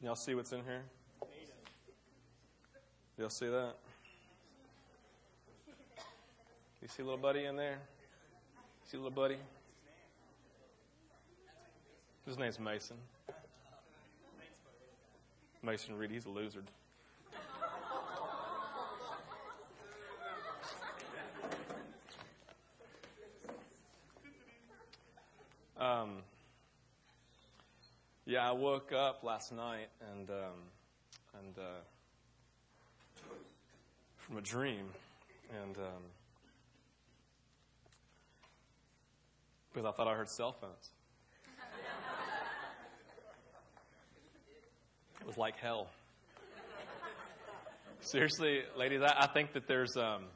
[0.00, 0.82] Can y'all see what's in here?
[3.18, 3.74] Y'all see that?
[6.80, 7.76] You see little buddy in there?
[8.86, 9.36] See little buddy?
[12.24, 12.96] His name's Mason.
[15.62, 16.62] Mason Reed, he's a loser.
[25.78, 26.22] Um,
[28.30, 30.36] yeah, I woke up last night and um,
[31.36, 31.80] and uh,
[34.18, 34.86] from a dream,
[35.60, 36.02] and um,
[39.72, 40.90] because I thought I heard cell phones.
[45.20, 45.88] It was like hell.
[47.98, 50.26] Seriously, ladies, I, I think that there's um,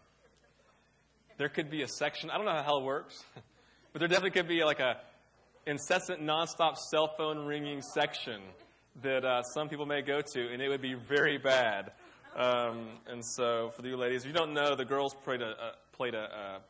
[1.38, 2.28] there could be a section.
[2.28, 3.22] I don't know how hell works,
[3.92, 4.96] but there definitely could be like a
[5.66, 8.40] incessant, nonstop cell phone ringing section
[9.02, 11.92] that uh, some people may go to, and it would be very bad.
[12.36, 15.74] Um, and so, for the you ladies, if you don't know, the girls played a,
[15.92, 16.60] played a,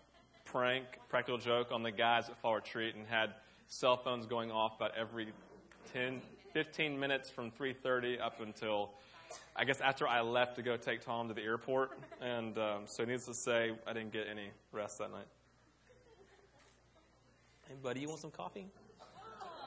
[0.44, 3.34] prank, practical joke on the guys at Fall Retreat, and had
[3.66, 5.28] cell phones going off about every
[5.92, 6.20] 10,
[6.52, 8.92] 15 minutes from 3:30 up until
[9.56, 11.98] I guess after I left to go take Tom to the airport.
[12.20, 15.27] And um, so, needless to say, I didn't get any rest that night.
[17.68, 18.66] Hey, buddy, you want some coffee?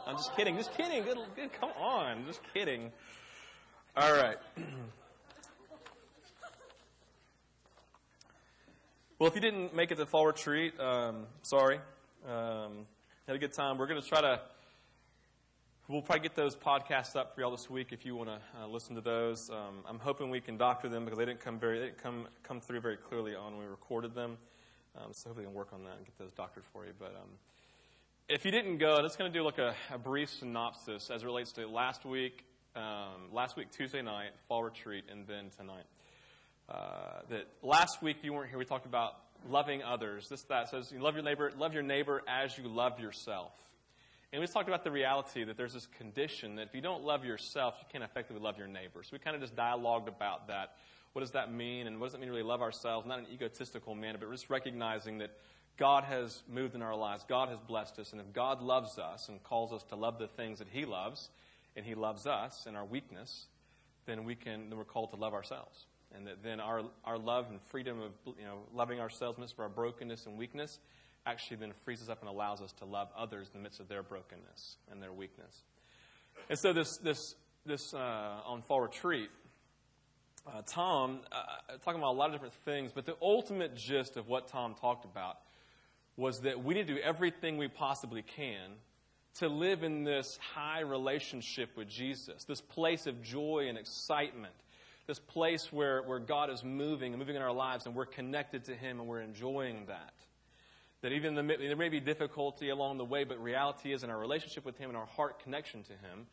[0.08, 0.56] I'm just kidding.
[0.56, 1.04] Just kidding.
[1.04, 2.26] Good, good, come on.
[2.26, 2.94] Just kidding.
[3.98, 4.38] All right.
[9.20, 11.82] well, if you didn't make it to fall retreat, um, sorry.
[12.26, 12.86] Um,
[13.28, 13.78] had a good time.
[13.78, 14.40] We're going to try to.
[15.90, 18.68] We'll probably get those podcasts up for y'all this week if you want to uh,
[18.68, 19.50] listen to those.
[19.50, 22.30] Um, I'm hoping we can doctor them because they didn't come very they didn't come
[22.44, 24.38] come through very clearly on when we recorded them.
[24.96, 26.94] Um, so hopefully we can work on that and get those doctored for you.
[26.98, 27.30] But um,
[28.30, 31.23] if you didn't go, I'm just going to do like a, a, brief synopsis as
[31.23, 32.44] it relates to last week,
[32.75, 35.86] um, last week Tuesday night, fall retreat, and then tonight.
[36.67, 38.59] Uh, that last week you weren't here.
[38.59, 39.14] We talked about
[39.48, 40.28] loving others.
[40.28, 43.54] This that says you love your neighbor, love your neighbor as you love yourself.
[44.33, 47.04] And we just talked about the reality that there's this condition that if you don't
[47.04, 49.04] love yourself, you can't effectively love your neighbor.
[49.04, 50.73] So we kind of just dialogued about that.
[51.14, 51.87] What does that mean?
[51.87, 53.08] And what does it mean to really love ourselves?
[53.08, 55.32] Not in an egotistical manner, but just recognizing that
[55.77, 57.23] God has moved in our lives.
[57.27, 58.11] God has blessed us.
[58.11, 61.30] And if God loves us and calls us to love the things that He loves,
[61.76, 63.45] and He loves us in our weakness,
[64.05, 65.86] then we can then we're called to love ourselves.
[66.16, 69.43] And that then our, our love and freedom of you know loving ourselves in the
[69.43, 70.80] midst of our brokenness and weakness
[71.26, 73.87] actually then frees us up and allows us to love others in the midst of
[73.87, 75.64] their brokenness and their weakness.
[76.49, 77.36] And so this this
[77.66, 79.30] this uh, on fall retreat,
[80.48, 84.27] uh, Tom uh, talking about a lot of different things, but the ultimate gist of
[84.27, 85.37] what Tom talked about
[86.17, 88.72] was that we need to do everything we possibly can
[89.36, 94.54] to live in this high relationship with Jesus, this place of joy and excitement,
[95.05, 98.66] this place where, where God is moving and moving in our lives and we're connected
[98.66, 100.14] to Him and we're enjoying that.
[101.04, 104.17] That even the, there may be difficulty along the way, but reality is in our
[104.17, 106.26] relationship with Him and our heart connection to Him,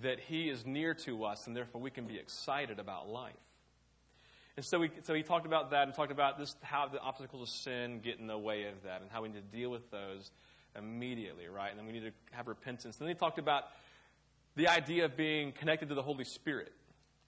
[0.00, 3.34] that He is near to us and therefore we can be excited about life.
[4.58, 7.42] And so, we, so he talked about that and talked about this, how the obstacles
[7.42, 9.88] of sin get in the way of that and how we need to deal with
[9.92, 10.32] those
[10.76, 11.70] immediately, right?
[11.70, 12.98] And then we need to have repentance.
[12.98, 13.66] And then he talked about
[14.56, 16.72] the idea of being connected to the Holy Spirit.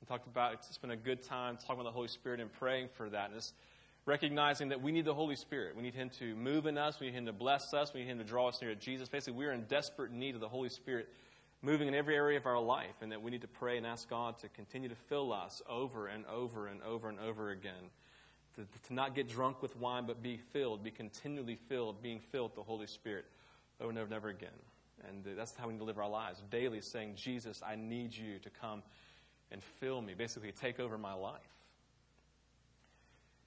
[0.00, 2.88] He talked about it's been a good time talking about the Holy Spirit and praying
[2.96, 3.26] for that.
[3.26, 3.54] And just
[4.06, 5.76] recognizing that we need the Holy Spirit.
[5.76, 6.98] We need Him to move in us.
[6.98, 7.94] We need Him to bless us.
[7.94, 9.08] We need Him to draw us near to Jesus.
[9.08, 11.08] Basically, we're in desperate need of the Holy Spirit
[11.62, 14.08] moving in every area of our life, and that we need to pray and ask
[14.08, 17.90] God to continue to fill us over and over and over and over again.
[18.56, 22.50] To, to not get drunk with wine, but be filled, be continually filled, being filled
[22.50, 23.24] with the Holy Spirit
[23.80, 24.48] over and over and over again.
[25.08, 28.38] And that's how we need to live our lives daily, saying, Jesus, I need you
[28.40, 28.82] to come
[29.52, 31.40] and fill me, basically, take over my life.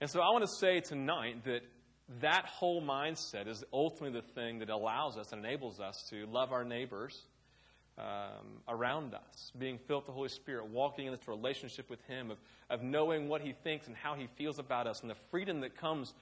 [0.02, 1.62] And so I want to say tonight that
[2.22, 6.52] that whole mindset is ultimately the thing that allows us and enables us to love
[6.52, 7.18] our neighbors
[7.98, 12.32] um, around us, being filled with the Holy Spirit, walking in this relationship with Him,
[12.32, 12.38] of,
[12.70, 15.76] of knowing what He thinks and how He feels about us, and the freedom that
[15.76, 16.14] comes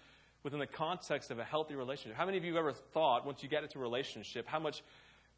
[0.43, 2.17] within the context of a healthy relationship.
[2.17, 4.83] How many of you ever thought, once you get into a relationship, how much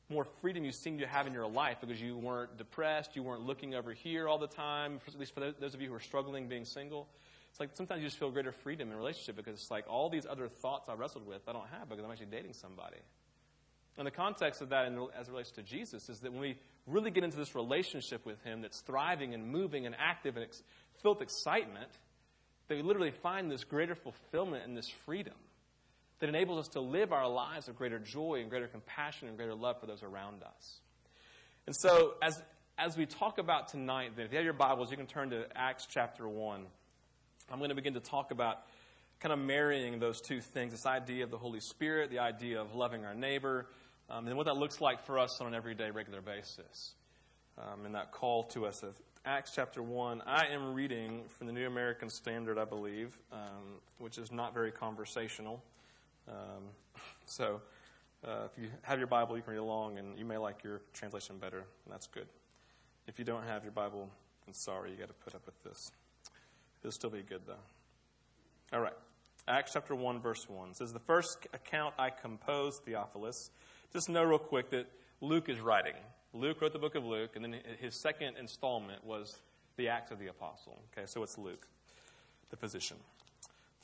[0.09, 3.45] more freedom you seem to have in your life because you weren't depressed, you weren't
[3.45, 6.47] looking over here all the time, at least for those of you who are struggling
[6.47, 7.07] being single?
[7.51, 10.25] It's like sometimes you just feel greater freedom in relationship because it's like all these
[10.25, 12.97] other thoughts I wrestled with I don't have because I'm actually dating somebody.
[13.97, 16.57] And the context of that as it relates to Jesus is that when we
[16.87, 20.63] really get into this relationship with Him that's thriving and moving and active and ex-
[21.01, 21.91] filled with excitement,
[22.67, 25.35] that we literally find this greater fulfillment and this freedom
[26.19, 29.53] that enables us to live our lives of greater joy and greater compassion and greater
[29.53, 30.79] love for those around us.
[31.67, 32.41] And so, as,
[32.77, 35.45] as we talk about tonight, then, if you have your Bibles, you can turn to
[35.55, 36.65] Acts chapter 1.
[37.51, 38.59] I'm going to begin to talk about
[39.19, 42.73] kind of marrying those two things this idea of the Holy Spirit, the idea of
[42.75, 43.67] loving our neighbor,
[44.13, 46.93] um, and what that looks like for us on an everyday, regular basis.
[47.57, 48.95] Um, and that call to us of
[49.25, 50.21] Acts chapter 1.
[50.25, 54.71] I am reading from the New American Standard, I believe, um, which is not very
[54.71, 55.63] conversational.
[56.27, 56.63] Um,
[57.25, 57.61] so
[58.23, 60.81] uh, if you have your Bible, you can read along, and you may like your
[60.93, 62.27] translation better, and that's good.
[63.07, 64.09] If you don't have your Bible,
[64.47, 65.91] I'm sorry, you got to put up with this.
[66.81, 68.75] It'll still be good, though.
[68.77, 68.93] All right.
[69.47, 73.49] Acts chapter 1, verse 1 says, The first account I composed, Theophilus.
[73.93, 74.87] Just know real quick that
[75.21, 75.93] Luke is writing.
[76.33, 79.37] Luke wrote the book of Luke, and then his second installment was
[79.77, 80.81] the Acts of the Apostle.
[80.91, 81.67] Okay, so it's Luke,
[82.49, 82.97] the physician.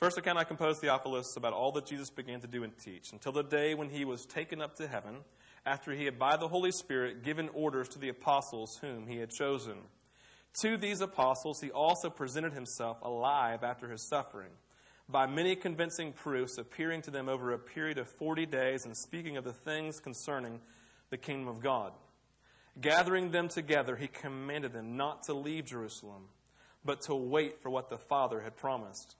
[0.00, 3.30] First account I composed, Theophilus, about all that Jesus began to do and teach, until
[3.30, 5.18] the day when he was taken up to heaven
[5.64, 9.30] after he had by the Holy Spirit given orders to the apostles whom he had
[9.30, 9.76] chosen.
[10.62, 14.50] To these apostles he also presented himself alive after his suffering,
[15.10, 19.36] by many convincing proofs, appearing to them over a period of forty days and speaking
[19.36, 20.60] of the things concerning
[21.10, 21.92] the kingdom of God.
[22.80, 26.28] Gathering them together, he commanded them not to leave Jerusalem,
[26.84, 29.16] but to wait for what the Father had promised,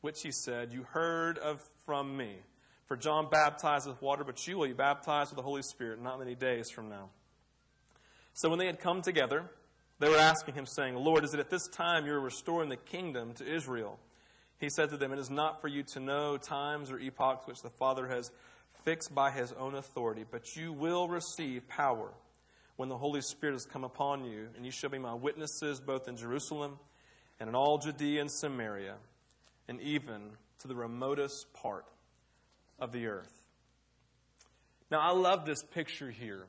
[0.00, 2.36] which he said, You heard of from me.
[2.86, 6.18] For John baptized with water, but you will be baptized with the Holy Spirit not
[6.18, 7.08] many days from now.
[8.34, 9.44] So when they had come together,
[9.98, 12.76] they were asking him, saying, Lord, is it at this time you are restoring the
[12.76, 13.98] kingdom to Israel?
[14.62, 17.62] He said to them, It is not for you to know times or epochs which
[17.62, 18.30] the Father has
[18.84, 22.12] fixed by his own authority, but you will receive power
[22.76, 26.06] when the Holy Spirit has come upon you, and you shall be my witnesses both
[26.06, 26.78] in Jerusalem
[27.40, 28.94] and in all Judea and Samaria,
[29.66, 30.30] and even
[30.60, 31.84] to the remotest part
[32.78, 33.32] of the earth.
[34.92, 36.46] Now, I love this picture here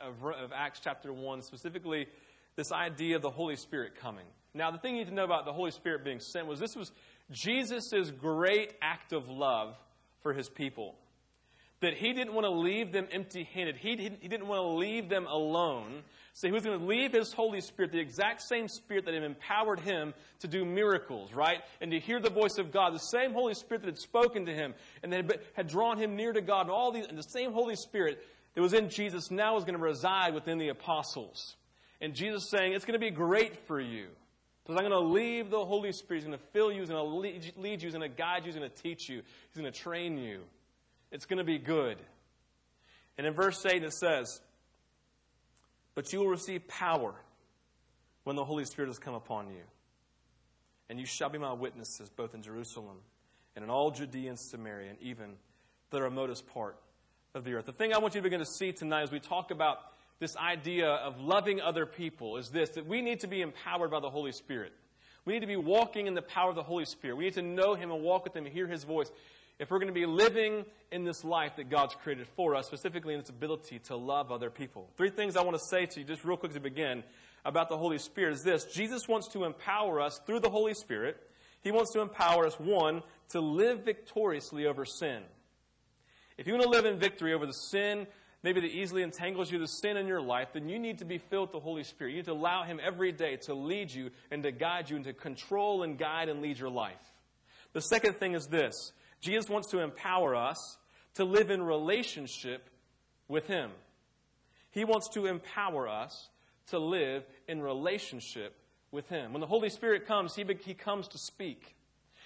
[0.00, 2.06] of, of, Acts chapter 1, specifically
[2.54, 4.26] this idea of the Holy Spirit coming.
[4.54, 6.74] Now, the thing you need to know about the Holy Spirit being sent was this
[6.74, 6.92] was
[7.30, 9.76] Jesus' great act of love
[10.22, 10.96] for his people
[11.80, 13.76] that he didn't want to leave them empty handed.
[13.76, 13.90] He,
[14.20, 16.02] he didn't want to leave them alone.
[16.32, 19.22] So he was going to leave his Holy Spirit, the exact same Spirit that had
[19.22, 21.60] empowered him to do miracles, right?
[21.80, 24.52] And to hear the voice of God, the same Holy Spirit that had spoken to
[24.52, 27.52] him and that had drawn him near to God, and all these, and the same
[27.52, 28.24] Holy Spirit
[28.54, 31.56] that was in Jesus now was going to reside within the apostles.
[32.00, 34.08] And Jesus saying, It's going to be great for you.
[34.68, 36.20] Because I'm going to leave the Holy Spirit.
[36.20, 36.80] He's going to fill you.
[36.80, 37.86] He's going to lead you.
[37.86, 38.52] He's going to guide you.
[38.52, 39.22] He's going to teach you.
[39.48, 40.40] He's going to train you.
[41.10, 41.96] It's going to be good.
[43.16, 44.42] And in verse 8 it says,
[45.94, 47.14] But you will receive power
[48.24, 49.62] when the Holy Spirit has come upon you.
[50.90, 52.98] And you shall be my witnesses both in Jerusalem
[53.56, 55.36] and in all Judea and Samaria and even
[55.88, 56.76] the remotest part
[57.34, 57.64] of the earth.
[57.64, 59.78] The thing I want you to begin to see tonight as we talk about
[60.20, 64.00] this idea of loving other people is this that we need to be empowered by
[64.00, 64.72] the Holy Spirit.
[65.24, 67.16] We need to be walking in the power of the Holy Spirit.
[67.16, 69.10] We need to know Him and walk with Him and hear His voice
[69.58, 73.14] if we're going to be living in this life that God's created for us, specifically
[73.14, 74.88] in its ability to love other people.
[74.96, 77.02] Three things I want to say to you, just real quick to begin,
[77.44, 81.16] about the Holy Spirit is this Jesus wants to empower us through the Holy Spirit.
[81.60, 85.22] He wants to empower us, one, to live victoriously over sin.
[86.36, 88.06] If you want to live in victory over the sin,
[88.42, 91.18] maybe that easily entangles you, the sin in your life, then you need to be
[91.18, 92.10] filled with the Holy Spirit.
[92.10, 95.04] You need to allow Him every day to lead you and to guide you and
[95.04, 96.96] to control and guide and lead your life.
[97.72, 100.78] The second thing is this Jesus wants to empower us
[101.14, 102.68] to live in relationship
[103.26, 103.70] with Him.
[104.70, 106.28] He wants to empower us
[106.68, 108.54] to live in relationship
[108.90, 109.32] with Him.
[109.32, 111.74] When the Holy Spirit comes, He, he comes to speak,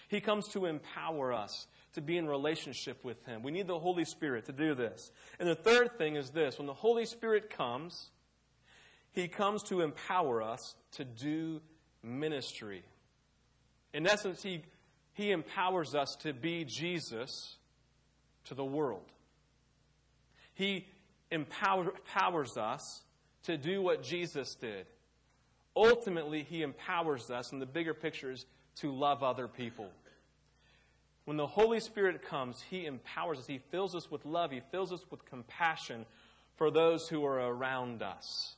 [0.09, 3.43] He comes to empower us to be in relationship with Him.
[3.43, 5.11] We need the Holy Spirit to do this.
[5.39, 8.11] And the third thing is this when the Holy Spirit comes,
[9.13, 11.61] He comes to empower us to do
[12.03, 12.83] ministry.
[13.93, 14.63] In essence, He
[15.15, 17.57] he empowers us to be Jesus
[18.45, 19.05] to the world.
[20.55, 20.87] He
[21.31, 23.03] empower, empowers us
[23.45, 24.87] to do what Jesus did.
[25.77, 28.47] Ultimately, He empowers us, and the bigger picture is
[28.77, 29.89] to love other people.
[31.25, 33.47] When the Holy Spirit comes, He empowers us.
[33.47, 34.51] He fills us with love.
[34.51, 36.05] He fills us with compassion
[36.57, 38.57] for those who are around us.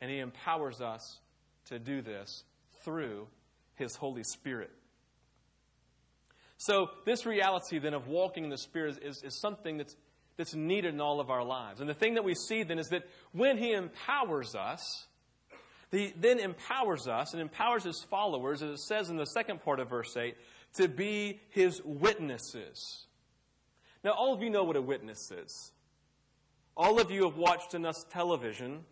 [0.00, 1.20] And He empowers us
[1.66, 2.44] to do this
[2.82, 3.28] through
[3.74, 4.70] His Holy Spirit.
[6.58, 9.94] So, this reality then of walking in the Spirit is, is something that's,
[10.38, 11.80] that's needed in all of our lives.
[11.80, 13.02] And the thing that we see then is that
[13.32, 14.80] when He empowers us,
[15.90, 19.80] He then empowers us and empowers His followers, as it says in the second part
[19.80, 20.34] of verse 8,
[20.76, 23.06] to be His witnesses.
[24.04, 25.72] Now, all of you know what a witness is.
[26.76, 28.84] All of you have watched enough television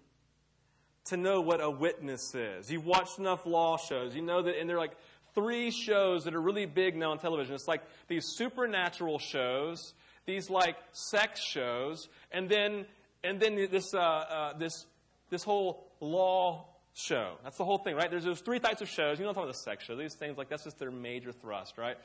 [1.07, 2.71] to know what a witness is.
[2.71, 4.15] You've watched enough law shows.
[4.15, 4.97] You know that, and there are like
[5.35, 7.55] three shows that are really big now on television.
[7.55, 9.93] It's like these supernatural shows,
[10.27, 12.87] these like sex shows, and then
[13.23, 14.87] and then this uh, uh, this
[15.31, 17.35] this whole law show.
[17.43, 18.11] That's the whole thing, right?
[18.11, 19.19] There's those three types of shows.
[19.19, 19.97] You don't talk about the sex show.
[19.97, 21.97] These things like that's just their major thrust, right?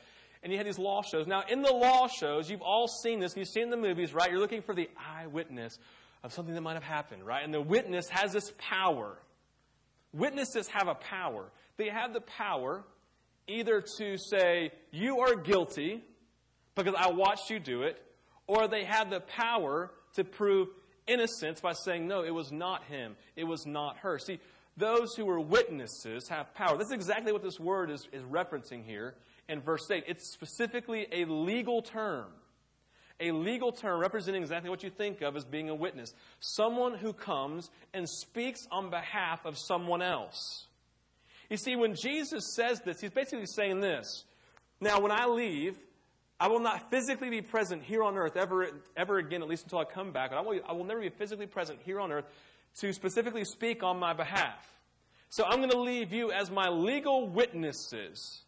[0.42, 1.26] And you had these law shows.
[1.26, 4.30] Now, in the law shows, you've all seen this, you've seen the movies, right?
[4.30, 5.78] You're looking for the eyewitness
[6.22, 7.44] of something that might have happened, right?
[7.44, 9.18] And the witness has this power.
[10.12, 11.50] Witnesses have a power.
[11.76, 12.84] They have the power
[13.46, 16.02] either to say, You are guilty
[16.74, 18.02] because I watched you do it,
[18.46, 20.68] or they have the power to prove
[21.06, 24.18] innocence by saying, No, it was not him, it was not her.
[24.18, 24.40] See,
[24.80, 26.76] those who are witnesses have power.
[26.76, 29.14] That's exactly what this word is, is referencing here
[29.48, 30.04] in verse 8.
[30.08, 32.26] It's specifically a legal term
[33.20, 36.14] a legal term representing exactly what you think of as being a witness.
[36.40, 40.66] Someone who comes and speaks on behalf of someone else.
[41.50, 44.24] You see, when Jesus says this, he's basically saying this.
[44.80, 45.76] Now, when I leave,
[46.38, 49.80] I will not physically be present here on earth ever, ever again, at least until
[49.80, 50.32] I come back.
[50.32, 52.24] I will, I will never be physically present here on earth
[52.78, 54.66] to specifically speak on my behalf.
[55.28, 58.42] So I'm going to leave you as my legal witnesses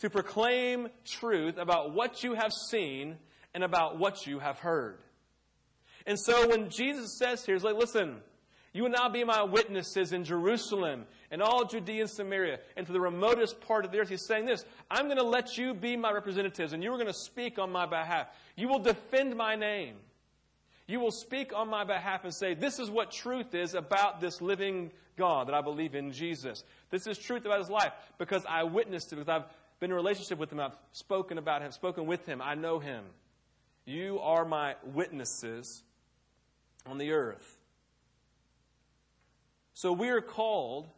[0.00, 3.16] to proclaim truth about what you have seen
[3.54, 4.98] and about what you have heard.
[6.06, 8.16] And so when Jesus says here, he's like, listen,
[8.74, 12.92] you will now be my witnesses in Jerusalem and all Judea and Samaria and to
[12.92, 14.08] the remotest part of the earth.
[14.08, 17.06] He's saying this I'm going to let you be my representatives and you are going
[17.06, 18.26] to speak on my behalf.
[18.56, 19.94] You will defend my name.
[20.86, 24.40] You will speak on my behalf and say, This is what truth is about this
[24.42, 26.62] living God that I believe in Jesus.
[26.90, 29.48] This is truth about his life because I witnessed it, because I've
[29.80, 32.78] been in a relationship with him, I've spoken about him, spoken with him, I know
[32.78, 33.04] him.
[33.86, 35.82] You are my witnesses
[36.86, 37.58] on the earth.
[39.74, 40.88] So we are called,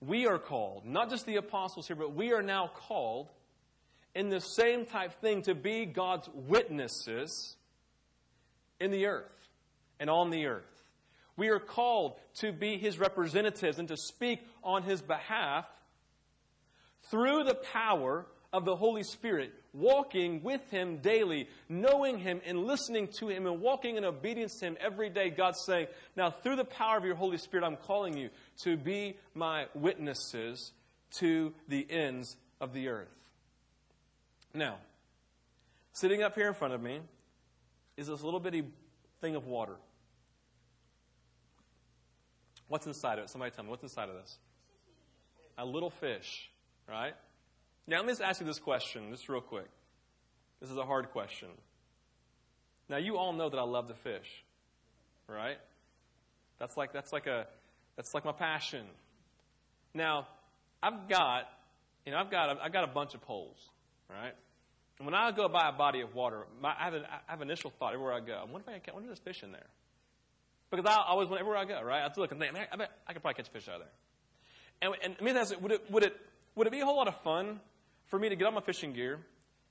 [0.00, 3.28] we are called, not just the apostles here, but we are now called
[4.14, 7.56] in the same type thing to be God's witnesses
[8.80, 9.48] in the earth
[9.98, 10.64] and on the earth.
[11.36, 15.66] We are called to be his representatives and to speak on his behalf
[17.10, 23.08] through the power of the Holy Spirit, walking with Him daily, knowing Him and listening
[23.18, 25.30] to Him and walking in obedience to Him every day.
[25.30, 28.30] God's saying, Now, through the power of your Holy Spirit, I'm calling you
[28.64, 30.72] to be my witnesses
[31.18, 33.08] to the ends of the earth.
[34.52, 34.78] Now,
[35.92, 37.00] sitting up here in front of me
[37.96, 38.64] is this little bitty
[39.20, 39.76] thing of water.
[42.68, 43.30] What's inside of it?
[43.30, 44.38] Somebody tell me, what's inside of this?
[45.58, 46.48] A little fish,
[46.88, 47.14] right?
[47.86, 49.68] Now, let me just ask you this question, just real quick.
[50.60, 51.48] This is a hard question.
[52.88, 54.44] Now, you all know that I love to fish,
[55.26, 55.58] right?
[56.58, 57.46] That's like, that's like, a,
[57.96, 58.84] that's like my passion.
[59.94, 60.28] Now,
[60.82, 61.48] I've got,
[62.06, 63.58] you know, I've got, I've got a bunch of poles,
[64.08, 64.34] right?
[65.00, 67.40] And when I go by a body of water, my, I, have an, I have
[67.40, 68.34] an initial thought everywhere I go.
[68.34, 69.66] I wonder if I can, wonder if there's fish in there.
[70.70, 73.22] Because I always, whenever I go, right, I look and think, I, bet I could
[73.22, 73.88] probably catch a fish out of there.
[74.82, 76.14] And, and mean, that's, would it, would it,
[76.54, 77.60] would it be a whole lot of fun
[78.08, 79.20] for me to get on my fishing gear,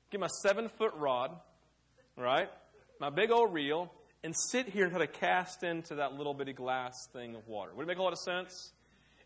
[0.10, 1.30] get my seven foot rod,
[2.18, 2.50] right,
[3.00, 3.94] my big old reel,
[4.24, 7.72] and sit here and try to cast into that little bitty glass thing of water.
[7.76, 8.72] Would it make a lot of sense?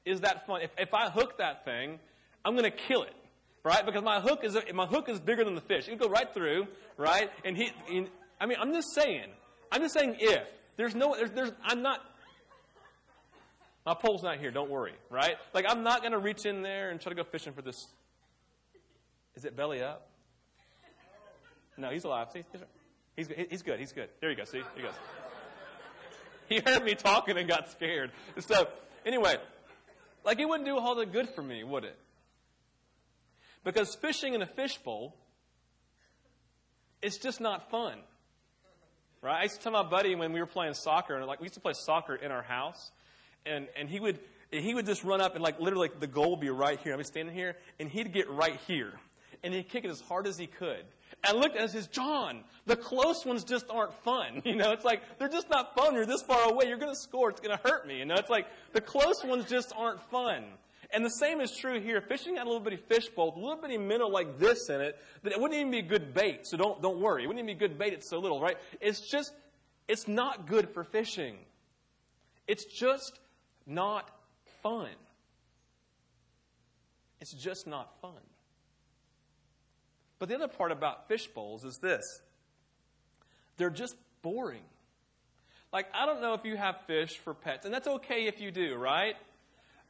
[0.04, 0.64] Is that fun?
[0.64, 2.00] If, if I hook that thing,
[2.44, 3.16] I'm going to kill it,
[3.64, 3.86] right?
[3.86, 5.88] Because my hook is my hook is bigger than the fish.
[5.88, 6.68] It can go right through,
[6.98, 7.30] right?
[7.46, 8.08] And he, he
[8.40, 9.30] I mean, I'm just saying.
[9.72, 10.44] I'm just saying if
[10.76, 12.00] there's no, there's, there's I'm not.
[13.86, 14.52] My pole's not here.
[14.52, 15.36] Don't worry, right?
[15.54, 17.76] Like I'm not going to reach in there and try to go fishing for this
[19.36, 20.10] is it belly up?
[21.78, 22.28] No, he's alive.
[22.32, 22.44] See,
[23.16, 23.80] he's, he's, good.
[23.80, 24.10] He's good.
[24.22, 24.44] There you go.
[24.44, 24.94] See, he goes.
[26.50, 28.12] He heard me talking and got scared.
[28.38, 28.68] So,
[29.06, 29.38] anyway,
[30.26, 31.98] like it wouldn't do all that good for me, would it?
[33.64, 35.16] Because fishing in a fishbowl,
[37.02, 37.98] it's just not fun.
[39.22, 39.40] Right?
[39.40, 41.54] I used to tell my buddy when we were playing soccer, and like we used
[41.56, 42.92] to play soccer in our house,
[43.46, 44.20] and, and he would
[44.52, 46.94] he would just run up and like literally like, the goal would be right here.
[46.94, 48.94] I'd be standing here, and he'd get right here
[49.44, 50.84] and he'd kick it as hard as he could.
[51.26, 54.42] And I looked at says, John, the close ones just aren't fun.
[54.46, 55.96] You know, it's like, they're just not fun.
[55.96, 56.68] You're this far away.
[56.68, 57.30] You're to score.
[57.30, 57.98] It's to hurt me.
[58.00, 60.44] You know, it's like, the close ones just aren't fun.
[60.94, 62.02] And the same is true here.
[62.02, 64.96] Fishing had a little bitty fish fishbowl, a little bitty minnow like this in it,
[65.24, 66.46] that it wouldn't even be good bait.
[66.46, 67.24] So don't, don't worry.
[67.24, 67.94] It wouldn't even be good bait.
[67.94, 68.58] It's so little, right?
[68.80, 69.34] It's just,
[69.88, 71.38] it's not good for fishing.
[72.48, 73.20] It's just
[73.66, 74.08] not
[74.62, 74.90] fun.
[77.20, 78.12] It's just not fun.
[80.20, 82.22] But the other part about fish bowls is this
[83.58, 84.64] they're just boring.
[85.72, 88.52] Like, I don't know if you have fish for pets, and that's okay if you
[88.52, 89.16] do, right?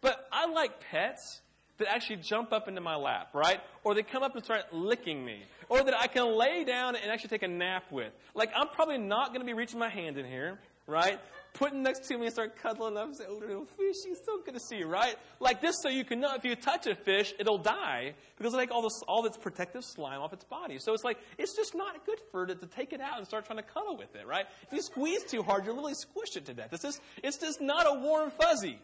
[0.03, 1.41] But I like pets
[1.79, 3.59] that actually jump up into my lap, right?
[3.83, 5.41] Or they come up and start licking me.
[5.69, 8.11] Or that I can lay down and actually take a nap with.
[8.35, 11.19] Like, I'm probably not going to be reaching my hand in here, right?
[11.53, 14.55] Putting next to me and start cuddling up and say, oh, little fishy, so good
[14.55, 15.15] to see right?
[15.39, 18.65] Like this so you can know if you touch a fish, it'll die because it'll
[18.65, 20.79] take all, this, all its protective slime off its body.
[20.79, 23.45] So it's like, it's just not good for it to take it out and start
[23.45, 24.45] trying to cuddle with it, right?
[24.67, 26.69] If you squeeze too hard, you'll literally squish it to death.
[26.71, 28.79] It's just, it's just not a warm fuzzy.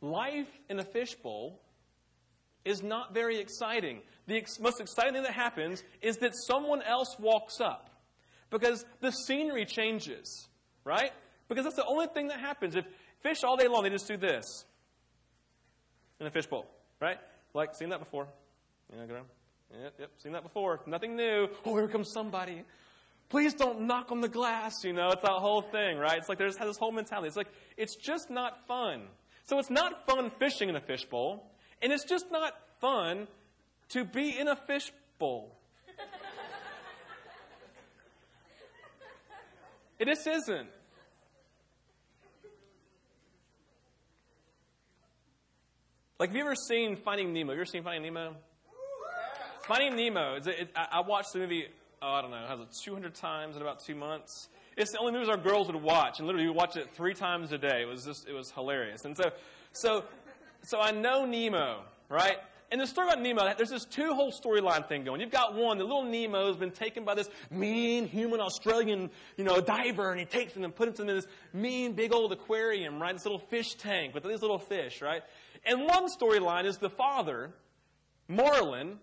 [0.00, 1.60] Life in a fishbowl
[2.64, 4.00] is not very exciting.
[4.26, 7.90] The ex- most exciting thing that happens is that someone else walks up
[8.50, 10.48] because the scenery changes,
[10.84, 11.12] right?
[11.48, 12.76] Because that's the only thing that happens.
[12.76, 12.84] If
[13.22, 14.64] fish all day long, they just do this
[16.20, 16.66] in a fishbowl,
[17.00, 17.18] right?
[17.54, 18.28] Like, seen that before?
[18.92, 19.26] Yeah, around.
[19.82, 20.80] Yep, yep, seen that before.
[20.86, 21.48] Nothing new.
[21.64, 22.64] Oh, here comes somebody.
[23.28, 26.18] Please don't knock on the glass, you know, it's that whole thing, right?
[26.18, 27.28] It's like there's this whole mentality.
[27.28, 29.02] It's like, it's just not fun.
[29.44, 31.50] So it's not fun fishing in a fishbowl,
[31.82, 33.26] and it's just not fun
[33.90, 35.56] to be in a fishbowl.
[39.98, 40.68] it just isn't.
[46.20, 47.52] Like, have you ever seen Finding Nemo?
[47.52, 48.36] Have you ever seen Finding Nemo?
[49.62, 50.34] Finding Nemo.
[50.34, 51.64] It, it, I watched the movie,
[52.02, 54.48] oh, I don't know, has it 200 times in about two months.
[54.80, 57.52] It's the only movies our girls would watch, and literally we watched it three times
[57.52, 57.82] a day.
[57.82, 59.04] It was just, it was hilarious.
[59.04, 59.30] And so,
[59.72, 60.04] so,
[60.62, 62.38] so I know Nemo, right?
[62.72, 65.20] And the story about Nemo, there's this two whole storyline thing going.
[65.20, 69.60] You've got one, the little Nemo's been taken by this mean human Australian, you know,
[69.60, 73.12] diver, and he takes him and puts him in this mean big old aquarium, right?
[73.12, 75.22] This little fish tank with these little fish, right?
[75.66, 77.50] And one storyline is the father,
[78.28, 78.98] Marlin,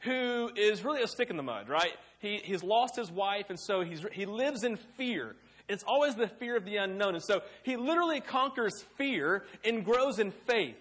[0.00, 1.92] who is really a stick in the mud, right?
[2.18, 5.36] He, he's lost his wife, and so he's, he lives in fear.
[5.68, 7.14] It's always the fear of the unknown.
[7.14, 10.76] And so he literally conquers fear and grows in faith,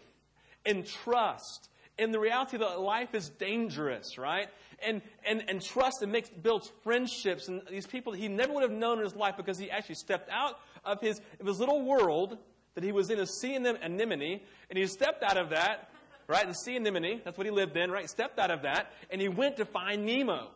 [0.65, 4.49] and trust, in the reality that life is dangerous, right?
[4.85, 8.71] And, and, and trust and makes, builds friendships and these people he never would have
[8.71, 12.37] known in his life because he actually stepped out of his, of his little world
[12.75, 15.89] that he was in a sea anemone, and he stepped out of that,
[16.27, 16.47] right?
[16.47, 18.09] The sea anemone, that's what he lived in, right?
[18.09, 20.49] Stepped out of that, and he went to find Nemo.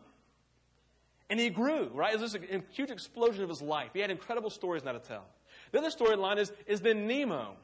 [1.28, 2.12] And he grew, right?
[2.12, 2.36] It was
[2.72, 3.90] huge explosion of his life.
[3.92, 5.24] He had incredible stories now to tell.
[5.70, 7.54] The other storyline is, is then Nemo,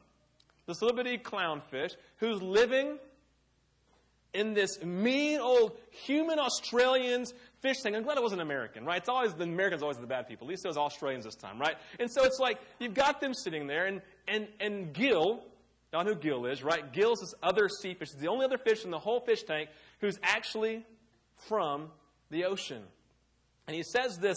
[0.68, 2.98] little bitty clownfish, who's living
[4.34, 7.96] in this mean old human Australians fish thing.
[7.96, 8.98] I'm glad it wasn't American, right?
[8.98, 10.46] It's always the Americans always the bad people.
[10.46, 11.76] At least it was Australians this time, right?
[11.98, 15.42] And so it's like you've got them sitting there, and and and Gill,
[15.92, 16.92] know who Gill is, right?
[16.92, 18.10] Gill's this other sea fish.
[18.12, 19.70] He's the only other fish in the whole fish tank
[20.00, 20.84] who's actually
[21.48, 21.90] from
[22.30, 22.82] the ocean.
[23.66, 24.36] And he says this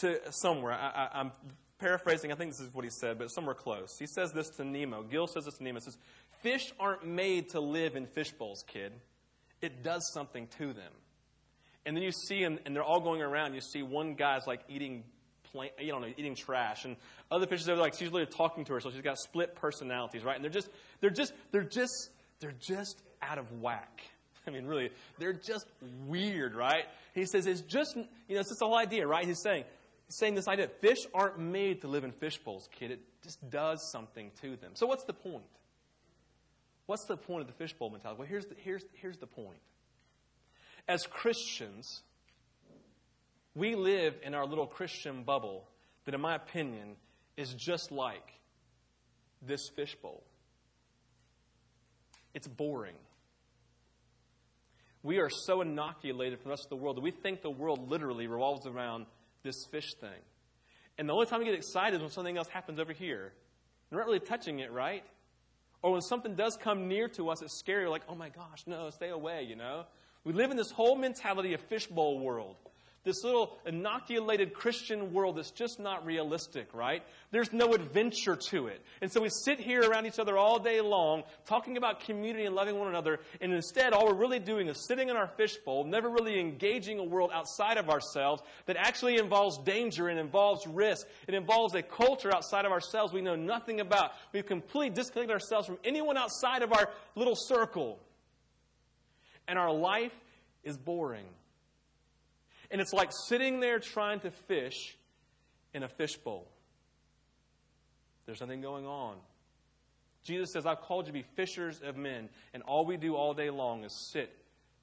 [0.00, 0.72] to somewhere.
[0.72, 1.32] I, am
[1.78, 2.32] paraphrasing.
[2.32, 3.96] I think this is what he said, but somewhere close.
[3.98, 5.02] He says this to Nemo.
[5.02, 5.80] Gill says this to Nemo.
[5.80, 5.98] He says,
[6.42, 8.92] "Fish aren't made to live in fish bowls, kid.
[9.60, 10.92] It does something to them."
[11.86, 13.54] And then you see them, and they're all going around.
[13.54, 15.04] You see one guy's like eating,
[15.78, 16.96] you know, eating trash, and
[17.30, 20.36] other fishes are like she's literally talking to her, so she's got split personalities, right?
[20.36, 20.68] And they're just,
[21.00, 22.10] they're just, they're just,
[22.40, 24.02] they're just out of whack.
[24.46, 25.66] I mean, really, they're just
[26.06, 26.84] weird, right?
[27.14, 29.26] He says it's just, you know, it's just the whole idea, right?
[29.26, 29.64] He's saying,
[30.06, 32.90] he's saying this idea fish aren't made to live in fish bowls, kid.
[32.90, 34.72] It just does something to them.
[34.74, 35.44] So, what's the point?
[36.90, 38.18] What's the point of the fishbowl mentality?
[38.18, 39.60] Well, here's the, here's, here's the point.
[40.88, 42.02] As Christians,
[43.54, 45.68] we live in our little Christian bubble
[46.04, 46.96] that, in my opinion,
[47.36, 48.32] is just like
[49.42, 50.22] this fishbowl.
[52.34, 52.96] It's boring
[55.02, 57.88] we are so inoculated from the rest of the world that we think the world
[57.90, 59.06] literally revolves around
[59.42, 60.10] this fish thing.
[60.98, 63.32] And the only time we get excited is when something else happens over here.
[63.90, 65.02] We're not really touching it, right?
[65.82, 67.88] Or when something does come near to us, it's scary.
[67.88, 69.86] Like, oh my gosh, no, stay away, you know?
[70.24, 72.56] We live in this whole mentality of fishbowl world
[73.02, 77.02] this little inoculated Christian world that's just not realistic, right?
[77.30, 78.82] There's no adventure to it.
[79.00, 82.54] And so we sit here around each other all day long talking about community and
[82.54, 86.10] loving one another, and instead all we're really doing is sitting in our fishbowl, never
[86.10, 91.06] really engaging a world outside of ourselves that actually involves danger and involves risk.
[91.26, 94.12] It involves a culture outside of ourselves we know nothing about.
[94.32, 97.98] We've completely disconnected ourselves from anyone outside of our little circle.
[99.48, 100.12] And our life
[100.62, 101.24] is boring.
[102.70, 104.96] And it's like sitting there trying to fish
[105.74, 106.46] in a fishbowl.
[108.26, 109.16] There's nothing going on.
[110.22, 112.28] Jesus says, I've called you to be fishers of men.
[112.54, 114.30] And all we do all day long is sit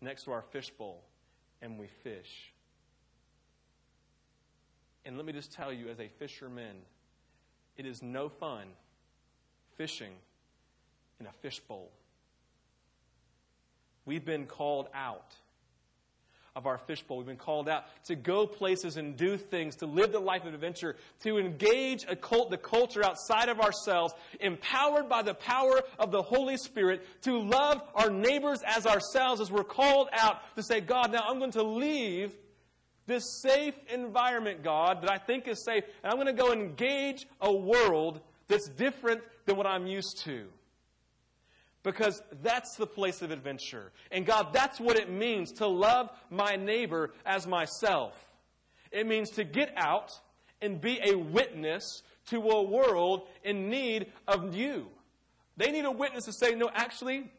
[0.02, 1.02] next to our fishbowl
[1.62, 2.52] and we fish.
[5.06, 6.76] And let me just tell you, as a fisherman,
[7.78, 8.66] it is no fun
[9.78, 10.12] fishing
[11.20, 11.90] in a fishbowl.
[14.06, 15.36] We've been called out
[16.58, 17.18] of our fishbowl.
[17.18, 20.56] We've been called out to go places and do things, to live the life of
[20.56, 26.12] adventure, to engage a cult, the culture outside of ourselves, empowered by the power of
[26.12, 30.82] the Holy Spirit, to love our neighbors as ourselves as we're called out to say,
[30.82, 32.36] God, now I'm going to leave
[33.06, 37.28] this safe environment, God, that I think is safe, and I'm going to go engage
[37.40, 40.48] a world that's different than what I'm used to
[41.88, 43.94] because that's the place of adventure.
[44.12, 48.14] And God, that's what it means to love my neighbor as myself.
[48.92, 50.12] It means to get out
[50.62, 54.88] and be a witness to a world in need of you.
[55.56, 57.32] They need a witness to say, no, actually,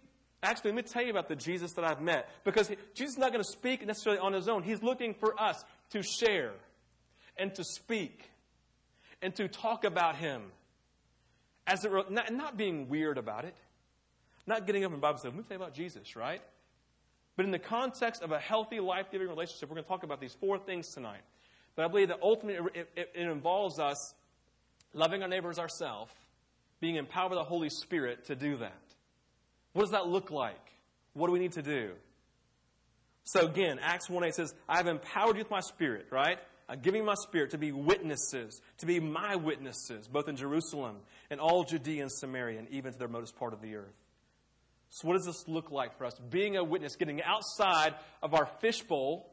[0.42, 2.30] actually, let me tell you about the Jesus that I've met.
[2.44, 4.62] Because Jesus is not going to speak necessarily on his own.
[4.62, 6.54] He's looking for us to share
[7.36, 8.30] and to speak
[9.20, 10.44] and to talk about him.
[11.66, 13.54] As it, not, not being weird about it
[14.48, 15.34] not getting up in Bible study.
[15.34, 16.42] let me tell you about Jesus, right?
[17.36, 20.20] But in the context of a healthy, life giving relationship, we're going to talk about
[20.20, 21.20] these four things tonight.
[21.76, 24.14] But I believe that ultimately it, it, it involves us
[24.92, 26.12] loving our neighbors ourselves,
[26.80, 28.82] being empowered by the Holy Spirit to do that.
[29.72, 30.72] What does that look like?
[31.12, 31.92] What do we need to do?
[33.24, 36.38] So again, Acts 1 8 says, I have empowered you with my spirit, right?
[36.68, 40.96] I'm giving my spirit to be witnesses, to be my witnesses, both in Jerusalem
[41.30, 43.94] and all Judea and Samaria, and even to the remotest part of the earth.
[44.90, 46.14] So, what does this look like for us?
[46.30, 49.30] Being a witness, getting outside of our fishbowl,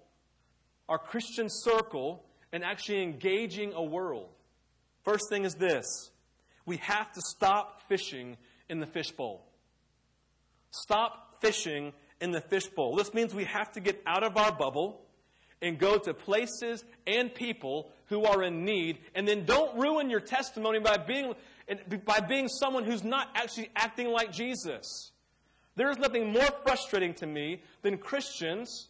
[0.89, 4.29] our Christian circle, and actually engaging a world.
[5.03, 6.11] First thing is this
[6.65, 8.37] we have to stop fishing
[8.69, 9.45] in the fishbowl.
[10.71, 12.95] Stop fishing in the fishbowl.
[12.95, 15.01] This means we have to get out of our bubble
[15.61, 20.19] and go to places and people who are in need, and then don't ruin your
[20.19, 21.33] testimony by being,
[22.05, 25.11] by being someone who's not actually acting like Jesus.
[25.75, 28.87] There is nothing more frustrating to me than Christians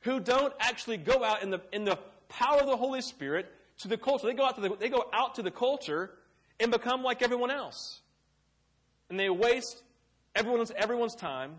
[0.00, 3.88] who don't actually go out in the, in the power of the Holy Spirit to
[3.88, 4.26] the culture.
[4.26, 6.10] They go, out to the, they go out to the culture
[6.60, 8.00] and become like everyone else.
[9.10, 9.82] And they waste
[10.34, 11.56] everyone's, everyone's time.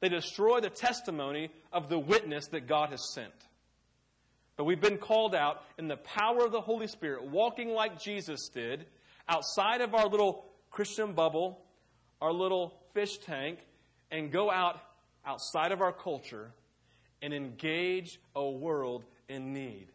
[0.00, 3.32] They destroy the testimony of the witness that God has sent.
[4.56, 8.48] But we've been called out in the power of the Holy Spirit, walking like Jesus
[8.48, 8.86] did,
[9.28, 11.60] outside of our little Christian bubble,
[12.20, 13.60] our little fish tank
[14.10, 14.80] and go out
[15.24, 16.50] outside of our culture
[17.22, 19.86] and engage a world in need.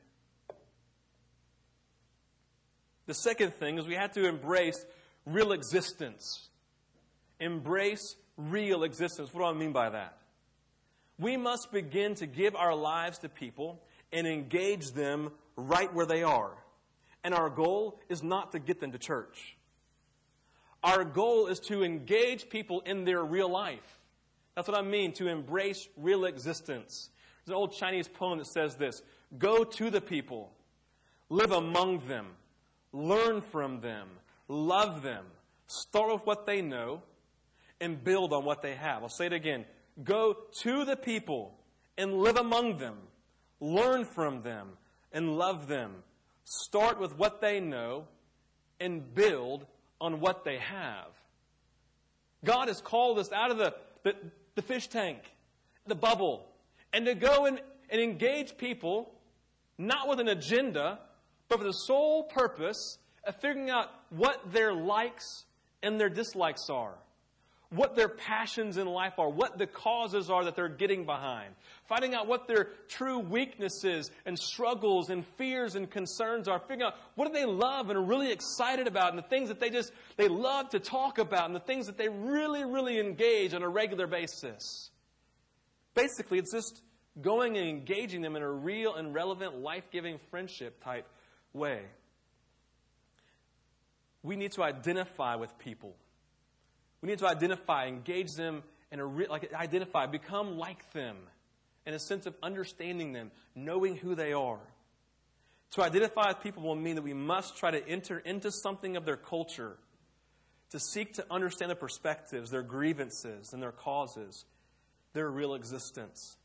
[3.06, 4.86] The second thing is we have to embrace
[5.26, 6.48] real existence.
[7.42, 9.34] Embrace real existence.
[9.34, 10.18] What do I mean by that?
[11.20, 13.82] We must begin to give our lives to people
[14.14, 16.54] and engage them right where they are.
[17.22, 19.58] And our goal is not to get them to church.
[20.84, 24.00] Our goal is to engage people in their real life.
[24.56, 27.10] That's what I mean, to embrace real existence.
[27.46, 29.02] There's an old Chinese poem that says this
[29.38, 30.52] Go to the people,
[31.30, 32.28] live among them,
[32.92, 34.08] learn from them,
[34.48, 35.26] love them,
[35.68, 37.02] start with what they know,
[37.80, 39.04] and build on what they have.
[39.04, 39.66] I'll say it again.
[40.04, 41.58] Go to the people
[41.98, 42.98] and live among them,
[43.60, 44.70] learn from them,
[45.12, 45.92] and love them.
[46.46, 48.06] Start with what they know
[48.80, 49.66] and build
[50.04, 51.08] on what they have.
[52.44, 54.16] God has called us out of the, the,
[54.56, 55.20] the fish tank,
[55.88, 56.46] the bubble,
[56.92, 59.14] and to go and, and engage people,
[59.78, 61.00] not with an agenda,
[61.48, 65.46] but for the sole purpose of figuring out what their likes
[65.82, 66.96] and their dislikes are
[67.74, 71.54] what their passions in life are, what the causes are that they're getting behind,
[71.88, 76.94] finding out what their true weaknesses and struggles and fears and concerns are, figuring out
[77.16, 79.92] what do they love and are really excited about, and the things that they just
[80.18, 83.70] they love to talk about, and the things that they really, really engage on a
[83.70, 84.92] regular basis.
[85.96, 86.82] Basically, it's just
[87.22, 91.08] going and engaging them in a real and relevant, life giving friendship type
[91.54, 91.82] way.
[94.22, 95.96] We need to identify with people
[97.04, 101.18] we need to identify, engage them, and re- like identify, become like them,
[101.86, 104.62] in a sense of understanding them, knowing who they are.
[105.72, 109.04] To identify with people will mean that we must try to enter into something of
[109.04, 109.76] their culture,
[110.70, 114.46] to seek to understand their perspectives, their grievances, and their causes,
[115.12, 116.38] their real existence.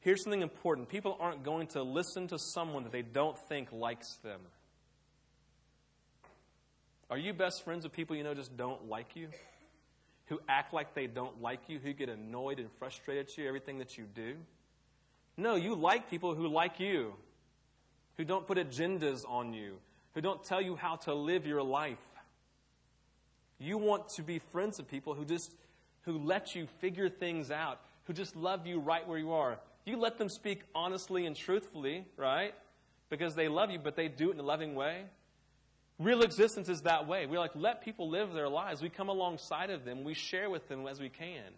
[0.00, 4.14] Here's something important people aren't going to listen to someone that they don't think likes
[4.22, 4.40] them.
[7.10, 9.28] Are you best friends with people you know just don't like you?
[10.28, 13.78] Who act like they don't like you, who get annoyed and frustrated at you, everything
[13.78, 14.34] that you do.
[15.36, 17.14] No, you like people who like you,
[18.16, 19.78] who don't put agendas on you,
[20.14, 21.98] who don't tell you how to live your life.
[23.58, 25.52] You want to be friends with people who just
[26.02, 29.58] who let you figure things out, who just love you right where you are.
[29.84, 32.54] You let them speak honestly and truthfully, right?
[33.10, 35.04] Because they love you, but they do it in a loving way.
[35.98, 37.26] Real existence is that way.
[37.26, 38.80] We like let people live their lives.
[38.80, 40.04] We come alongside of them.
[40.04, 41.52] We share with them as we can.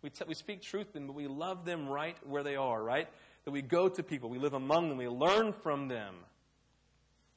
[0.00, 2.82] We, t- we speak truth to them, but we love them right where they are,
[2.82, 3.08] right?
[3.44, 6.14] That we go to people, we live among them, we learn from them.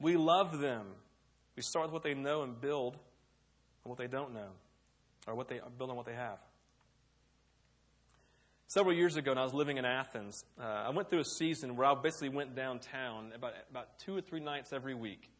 [0.00, 0.86] We love them.
[1.56, 2.94] We start with what they know and build
[3.84, 4.50] on what they don't know,
[5.26, 6.38] or what they build on what they have.
[8.68, 11.74] Several years ago, when I was living in Athens, uh, I went through a season
[11.74, 15.30] where I basically went downtown about, about two or three nights every week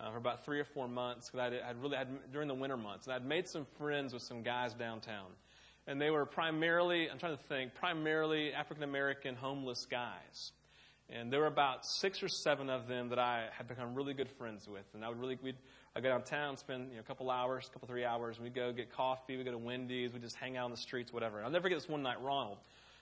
[0.00, 1.30] uh, for about three or four months.
[1.30, 4.22] Because I had really had during the winter months, and I'd made some friends with
[4.22, 5.26] some guys downtown,
[5.86, 10.52] and they were primarily I'm trying to think primarily African American homeless guys.
[11.10, 14.28] And there were about six or seven of them that I had become really good
[14.28, 14.84] friends with.
[14.92, 15.56] And I would really, we'd
[15.96, 18.54] I'd go downtown, spend you know, a couple hours, a couple, three hours, and we'd
[18.54, 21.38] go get coffee, we'd go to Wendy's, we'd just hang out on the streets, whatever.
[21.38, 22.58] And I'll never forget this one night, Ronald.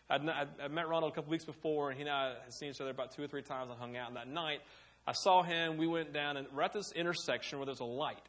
[0.08, 2.80] I'd, I'd, met Ronald a couple weeks before, and he and I had seen each
[2.80, 4.08] other about two or three times and hung out.
[4.08, 4.60] And that night,
[5.06, 8.22] I saw him, we went down, and we're at this intersection where there's a light.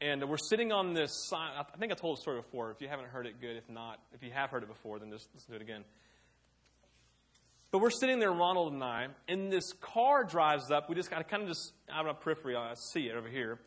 [0.00, 1.52] And we're sitting on this sign.
[1.56, 2.70] I think I told the story before.
[2.70, 3.56] If you haven't heard it, good.
[3.56, 5.84] If not, if you have heard it before, then just listen to it again.
[7.70, 10.88] But we're sitting there, Ronald and I, and this car drives up.
[10.88, 13.28] We just kind of, kind of just out of my periphery, I see it over
[13.28, 13.60] here.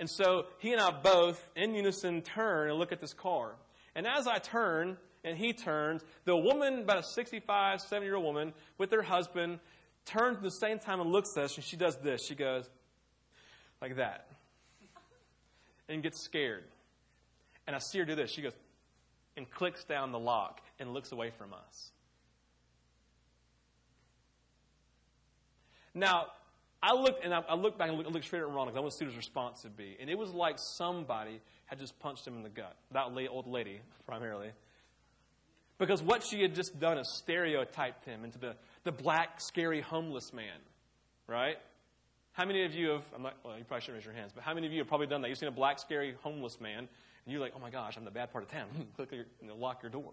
[0.00, 3.54] And so he and I both, in unison, turn and look at this car.
[3.94, 8.24] And as I turn and he turns, the woman, about a 65, 70 year old
[8.24, 9.60] woman, with her husband,
[10.04, 12.26] turns at the same time and looks at us, and she does this.
[12.26, 12.68] She goes,
[13.80, 14.26] like that,
[15.88, 16.64] and gets scared.
[17.66, 18.30] And I see her do this.
[18.30, 18.52] She goes,
[19.36, 21.90] and clicks down the lock and looks away from us.
[25.94, 26.26] Now,
[26.82, 28.80] I looked and I, I looked back and looked, looked straight at Ronald because I
[28.80, 29.96] wanted to see what his response would be.
[30.00, 32.76] And it was like somebody had just punched him in the gut.
[32.90, 34.50] That old lady, primarily.
[35.78, 40.32] Because what she had just done is stereotyped him into the, the black, scary, homeless
[40.32, 40.58] man.
[41.26, 41.56] Right?
[42.32, 44.42] How many of you have, I'm not, well, you probably shouldn't raise your hands, but
[44.42, 45.28] how many of you have probably done that?
[45.28, 46.88] You've seen a black, scary, homeless man, and
[47.26, 48.68] you're like, oh my gosh, I'm the bad part of town.
[48.96, 50.12] Click your, you know, lock your door.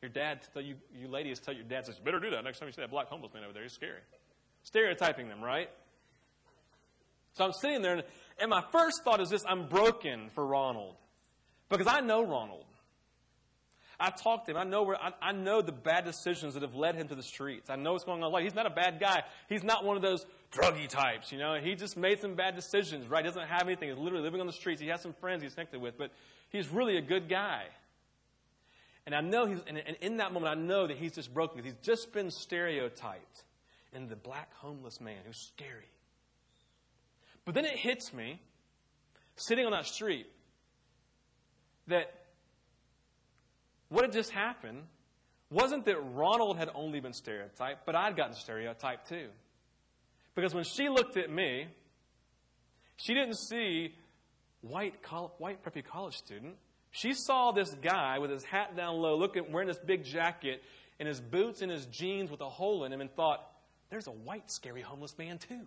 [0.00, 2.60] Your dad, tell you, you ladies tell your dad, says, you better do that next
[2.60, 3.64] time you see that black homeless man over there.
[3.64, 3.98] He's scary
[4.68, 5.70] stereotyping them, right?
[7.32, 8.02] So I'm sitting there,
[8.38, 10.96] and my first thought is this I'm broken for Ronald.
[11.68, 12.64] Because I know Ronald.
[14.00, 14.56] I talked to him.
[14.56, 17.22] I know where I, I, know the bad decisions that have led him to the
[17.22, 17.68] streets.
[17.68, 18.30] I know what's going on.
[18.30, 19.24] Like he's not a bad guy.
[19.48, 21.32] He's not one of those druggy types.
[21.32, 23.08] You know, he just made some bad decisions.
[23.08, 23.24] Right?
[23.24, 23.88] He doesn't have anything.
[23.88, 24.80] He's literally living on the streets.
[24.80, 26.12] He has some friends he's connected with, but
[26.50, 27.64] he's really a good guy.
[29.04, 31.72] And I know he's, and in that moment, I know that he's just broken because
[31.72, 33.44] he's just been stereotyped
[33.94, 35.88] and the black homeless man who's scary.
[37.46, 38.38] But then it hits me,
[39.36, 40.26] sitting on that street,
[41.86, 42.17] that
[43.88, 44.82] what had just happened
[45.50, 49.28] wasn't that Ronald had only been stereotyped, but I'd gotten stereotyped too.
[50.34, 51.66] Because when she looked at me,
[52.96, 53.94] she didn't see
[54.60, 54.94] white,
[55.38, 56.56] white preppy college student.
[56.90, 60.62] She saw this guy with his hat down low, looking, wearing this big jacket,
[60.98, 63.46] and his boots and his jeans with a hole in him, and thought,
[63.90, 65.60] there's a white, scary homeless man, too.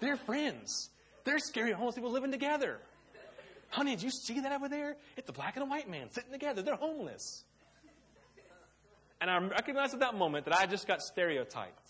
[0.00, 0.90] They're friends.
[1.24, 2.80] They're scary homeless people living together.
[3.74, 4.96] Honey, did you see that over there?
[5.16, 6.62] It's a black and a white man sitting together.
[6.62, 7.42] They're homeless.
[9.20, 11.88] And I recognized at that moment that I just got stereotyped.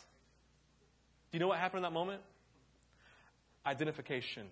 [1.30, 2.22] Do you know what happened in that moment?
[3.66, 4.46] Identification.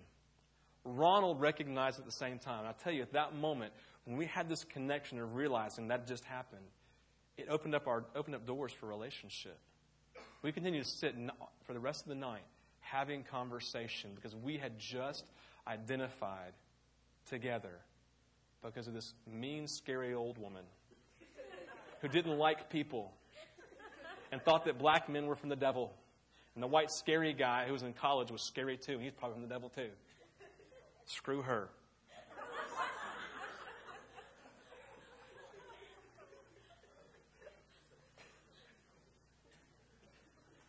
[0.85, 2.65] Ronald recognized at the same time.
[2.67, 3.73] I tell you, at that moment,
[4.05, 6.67] when we had this connection of realizing that just happened,
[7.35, 9.57] it opened up our opened up doors for relationship.
[10.43, 11.15] We continued to sit
[11.63, 12.43] for the rest of the night
[12.81, 15.25] having conversation because we had just
[15.67, 16.53] identified
[17.33, 17.79] together
[18.63, 20.61] because of this mean, scary old woman
[22.01, 23.11] who didn't like people
[24.31, 25.91] and thought that black men were from the devil.
[26.53, 28.99] And the white, scary guy who was in college was scary too.
[28.99, 29.89] He's probably from the devil too.
[31.05, 31.69] Screw her.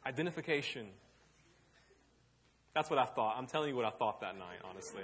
[0.07, 0.87] Identification.
[2.75, 3.37] That's what I thought.
[3.39, 5.03] I'm telling you what I thought that night, honestly.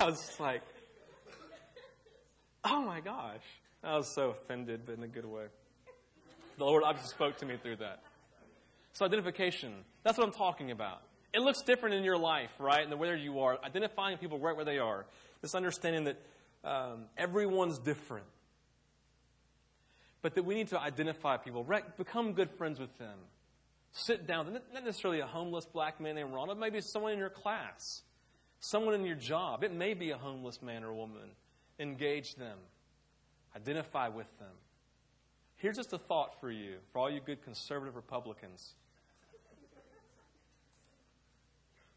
[0.00, 0.62] I was just like,
[2.64, 3.42] oh my gosh.
[3.84, 5.44] I was so offended, but in a good way.
[6.58, 8.02] The Lord obviously spoke to me through that.
[8.94, 9.72] So, identification.
[10.02, 11.02] That's what I'm talking about.
[11.32, 12.86] It looks different in your life, right?
[12.86, 13.58] And where you are.
[13.64, 15.06] Identifying people right where they are.
[15.42, 16.16] This understanding that
[16.64, 18.26] um, everyone's different.
[20.22, 23.18] But that we need to identify people, become good friends with them
[23.92, 24.52] Sit down.
[24.52, 28.02] Not necessarily a homeless black man named Ronald, maybe someone in your class,
[28.60, 29.64] someone in your job.
[29.64, 31.30] It may be a homeless man or woman.
[31.78, 32.58] Engage them,
[33.56, 34.52] identify with them.
[35.56, 38.74] Here's just a thought for you, for all you good conservative Republicans.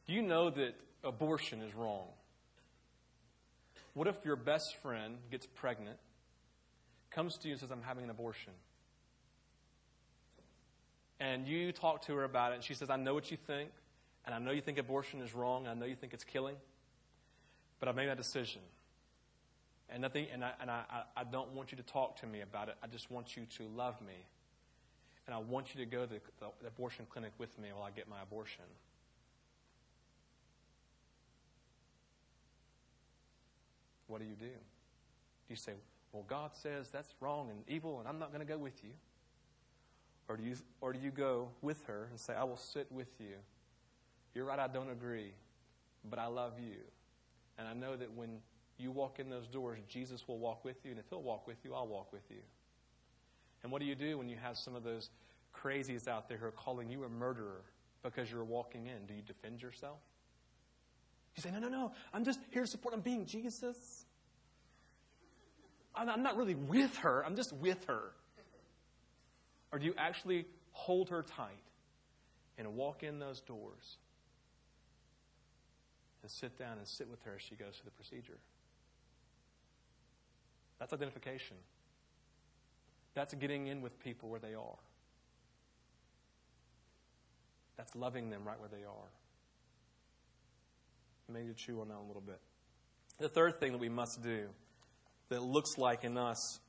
[0.05, 2.07] Do you know that abortion is wrong?
[3.93, 5.97] What if your best friend gets pregnant,
[7.11, 8.53] comes to you and says, I'm having an abortion?
[11.19, 13.69] And you talk to her about it, and she says, I know what you think,
[14.25, 16.55] and I know you think abortion is wrong, and I know you think it's killing,
[17.79, 18.61] but I've made that decision.
[19.89, 20.83] And nothing, and I, and I,
[21.15, 22.75] I don't want you to talk to me about it.
[22.81, 24.25] I just want you to love me.
[25.27, 27.91] And I want you to go to the, the abortion clinic with me while I
[27.91, 28.63] get my abortion.
[34.07, 34.45] What do you do?
[34.45, 35.73] Do you say,
[36.11, 38.91] Well, God says that's wrong and evil, and I'm not going to go with you?
[40.27, 43.09] Or do you, or do you go with her and say, I will sit with
[43.19, 43.35] you?
[44.33, 45.31] You're right, I don't agree,
[46.09, 46.77] but I love you.
[47.57, 48.39] And I know that when
[48.77, 51.57] you walk in those doors, Jesus will walk with you, and if He'll walk with
[51.63, 52.41] you, I'll walk with you.
[53.61, 55.09] And what do you do when you have some of those
[55.55, 57.61] crazies out there who are calling you a murderer
[58.01, 59.05] because you're walking in?
[59.07, 59.99] Do you defend yourself?
[61.35, 62.93] You say, no, no, no, I'm just here to support.
[62.93, 64.05] I'm being Jesus.
[65.95, 68.11] I'm not really with her, I'm just with her.
[69.71, 71.49] Or do you actually hold her tight
[72.57, 73.97] and walk in those doors
[76.23, 78.39] and sit down and sit with her as she goes through the procedure?
[80.79, 81.57] That's identification.
[83.13, 84.77] That's getting in with people where they are.
[87.77, 89.09] That's loving them right where they are.
[91.31, 92.39] Maybe chew on that a little bit.
[93.19, 94.47] The third thing that we must do
[95.29, 96.59] that looks like in us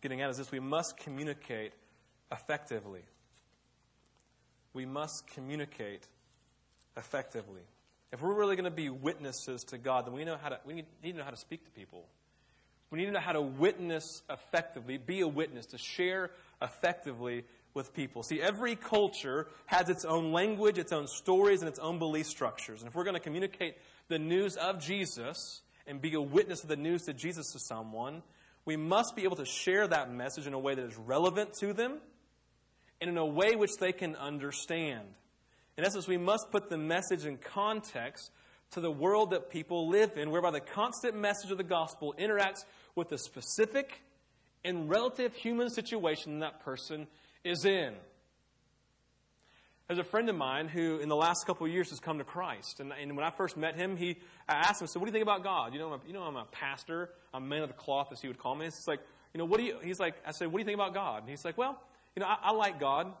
[0.00, 1.72] getting out is this we must communicate
[2.30, 3.02] effectively.
[4.74, 6.06] We must communicate
[6.96, 7.62] effectively.
[8.12, 10.74] If we're really going to be witnesses to God, then we, know how to, we
[10.74, 12.04] need to know how to speak to people.
[12.90, 17.94] We need to know how to witness effectively, be a witness, to share effectively with
[17.94, 18.22] people.
[18.22, 22.82] See, every culture has its own language, its own stories, and its own belief structures.
[22.82, 23.76] And if we're going to communicate
[24.08, 28.22] the news of Jesus and be a witness of the news to Jesus to someone,
[28.66, 31.72] we must be able to share that message in a way that is relevant to
[31.72, 31.98] them
[33.00, 35.08] and in a way which they can understand.
[35.76, 38.30] In essence, we must put the message in context
[38.72, 42.64] to the world that people live in, whereby the constant message of the gospel interacts
[42.94, 44.02] with the specific
[44.64, 47.06] and relative human situation that person
[47.44, 47.94] is in.
[49.88, 52.24] There's a friend of mine who, in the last couple of years, has come to
[52.24, 52.80] Christ.
[52.80, 54.16] And, and when I first met him, he
[54.48, 55.74] I asked him, "So, what do you think about God?
[55.74, 57.10] You know, I'm a, you know, I'm a pastor.
[57.34, 59.00] I'm a man of the cloth, as he would call me." It's like,
[59.34, 59.78] you know, what do you?
[59.82, 61.78] He's like, I said, "What do you think about God?" And he's like, "Well,
[62.16, 63.12] you know, I, I like God.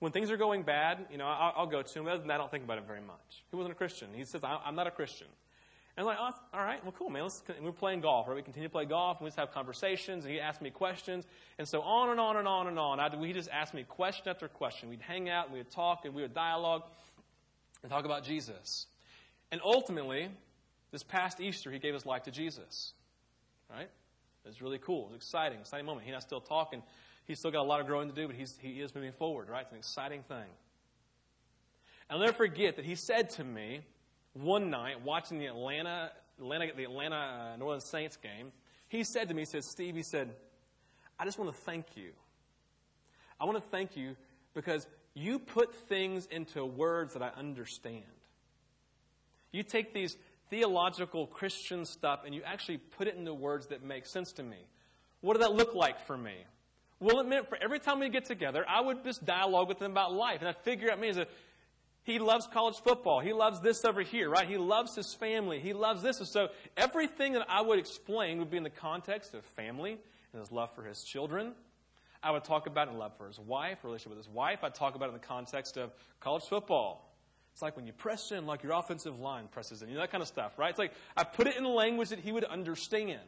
[0.00, 2.06] When things are going bad, you know, I, will go to him.
[2.06, 4.08] Other than that, I don't think about it very much." He wasn't a Christian.
[4.14, 5.28] He says, "I'm not a Christian."
[5.98, 7.24] And I'm like, oh, all right, well, cool, man.
[7.24, 8.36] Let's, we're playing golf, right?
[8.36, 11.26] We continue to play golf, and we just have conversations, and he asked me questions,
[11.58, 13.00] and so on and on and on and on.
[13.00, 14.90] I, he just asked me question after question.
[14.90, 16.84] We'd hang out, and we would talk, and we would dialogue,
[17.82, 18.86] and talk about Jesus.
[19.50, 20.28] And ultimately,
[20.92, 22.92] this past Easter, he gave his life to Jesus,
[23.68, 23.90] right?
[24.44, 25.06] It was really cool.
[25.06, 26.04] It was exciting, exciting moment.
[26.04, 26.80] He and I still talking.
[27.28, 29.50] He's still got a lot of growing to do, but he's, he is moving forward,
[29.50, 29.60] right?
[29.60, 30.46] It's an exciting thing.
[32.08, 33.82] I'll never forget that he said to me,
[34.32, 37.16] one night watching the Atlanta, Atlanta, the Atlanta
[37.52, 38.50] uh, New Orleans Saints game,
[38.88, 40.34] he said to me, he said, Steve, he said,
[41.18, 42.12] I just want to thank you.
[43.38, 44.16] I want to thank you
[44.54, 48.04] because you put things into words that I understand.
[49.52, 50.16] You take these
[50.48, 54.56] theological Christian stuff and you actually put it into words that make sense to me.
[55.20, 56.36] What did that look like for me?
[57.00, 59.92] Well, it meant for every time we get together, I would just dialogue with them
[59.92, 60.40] about life.
[60.40, 61.26] And I'd figure out, as a
[62.08, 63.20] he loves college football.
[63.20, 64.48] He loves this over here, right?
[64.48, 65.60] He loves his family.
[65.60, 66.20] He loves this.
[66.20, 69.98] And so everything that I would explain would be in the context of family
[70.32, 71.52] and his love for his children.
[72.22, 74.60] I would talk about in love for his wife, relationship with his wife.
[74.64, 77.14] I'd talk about it in the context of college football.
[77.52, 80.10] It's like when you press in, like your offensive line presses in, you know, that
[80.10, 80.70] kind of stuff, right?
[80.70, 83.20] It's like I put it in language that he would understand.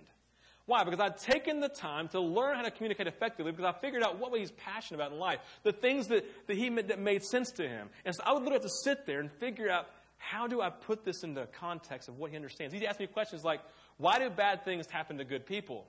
[0.66, 0.84] Why?
[0.84, 4.18] Because I'd taken the time to learn how to communicate effectively because I figured out
[4.18, 7.66] what he's passionate about in life, the things that, that, he, that made sense to
[7.66, 7.88] him.
[8.04, 10.70] And so I would literally have to sit there and figure out how do I
[10.70, 12.74] put this into context of what he understands.
[12.74, 13.60] He'd ask me questions like,
[13.96, 15.86] why do bad things happen to good people?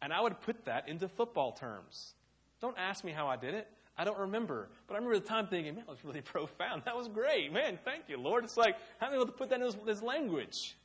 [0.00, 2.14] And I would put that into football terms.
[2.60, 3.68] Don't ask me how I did it.
[3.96, 4.68] I don't remember.
[4.86, 6.82] But I remember the time thinking, man, that was really profound.
[6.84, 7.52] That was great.
[7.52, 8.44] Man, thank you, Lord.
[8.44, 10.76] It's like, how am I able to put that in his, his language?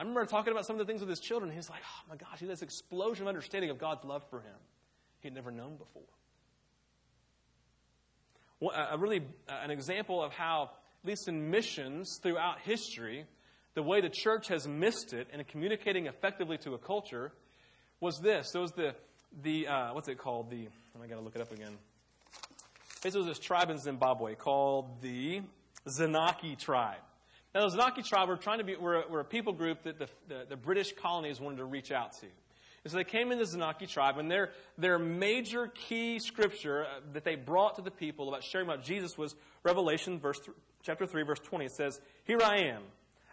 [0.00, 1.52] I remember talking about some of the things with his children.
[1.52, 4.40] He's like, oh my gosh, he had this explosion of understanding of God's love for
[4.40, 4.56] him
[5.20, 6.02] he had never known before.
[8.74, 10.70] a really an example of how,
[11.02, 13.26] at least in missions throughout history,
[13.74, 17.30] the way the church has missed it in communicating effectively to a culture
[18.00, 18.54] was this.
[18.54, 18.94] It was the,
[19.42, 20.48] the uh, what's it called?
[20.48, 20.66] The,
[20.98, 21.76] I got to look it up again.
[23.02, 25.42] This was this tribe in Zimbabwe called the
[25.86, 27.02] Zanaki tribe.
[27.54, 29.98] Now, the Zanaki tribe were trying to be, were a, were a people group that
[29.98, 32.26] the, the, the British colonies wanted to reach out to.
[32.84, 37.00] And so they came in the Zanaki tribe, and their, their major key scripture uh,
[37.12, 39.34] that they brought to the people about sharing about Jesus was
[39.64, 41.66] Revelation verse th- chapter 3, verse 20.
[41.66, 42.82] It says, Here I am.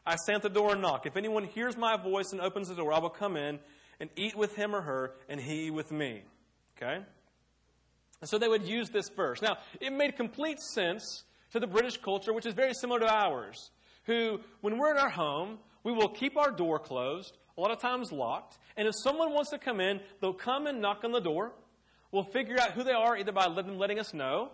[0.05, 1.05] I stand at the door and knock.
[1.05, 3.59] If anyone hears my voice and opens the door, I will come in
[3.99, 6.23] and eat with him or her, and he with me.
[6.77, 7.03] Okay?
[8.21, 9.41] And so they would use this verse.
[9.41, 13.71] Now, it made complete sense to the British culture, which is very similar to ours,
[14.07, 17.79] who, when we're in our home, we will keep our door closed, a lot of
[17.79, 21.21] times locked, and if someone wants to come in, they'll come and knock on the
[21.21, 21.53] door.
[22.11, 24.49] We'll figure out who they are either by them letting us know,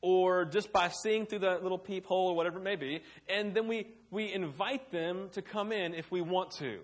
[0.00, 3.68] or just by seeing through the little peephole or whatever it may be, and then
[3.68, 6.80] we, we invite them to come in if we want to.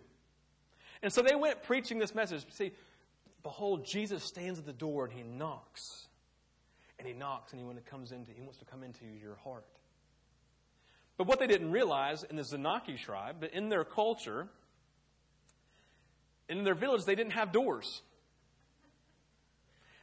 [1.03, 2.45] And so they went preaching this message.
[2.51, 2.73] See,
[3.43, 6.07] behold, Jesus stands at the door and he knocks.
[6.99, 9.37] And he knocks, and he, when it comes into, he wants to come into your
[9.37, 9.65] heart.
[11.19, 14.47] But what they didn't realize in the Zanaki tribe, that in their culture,
[16.49, 18.03] in their village, they didn't have doors.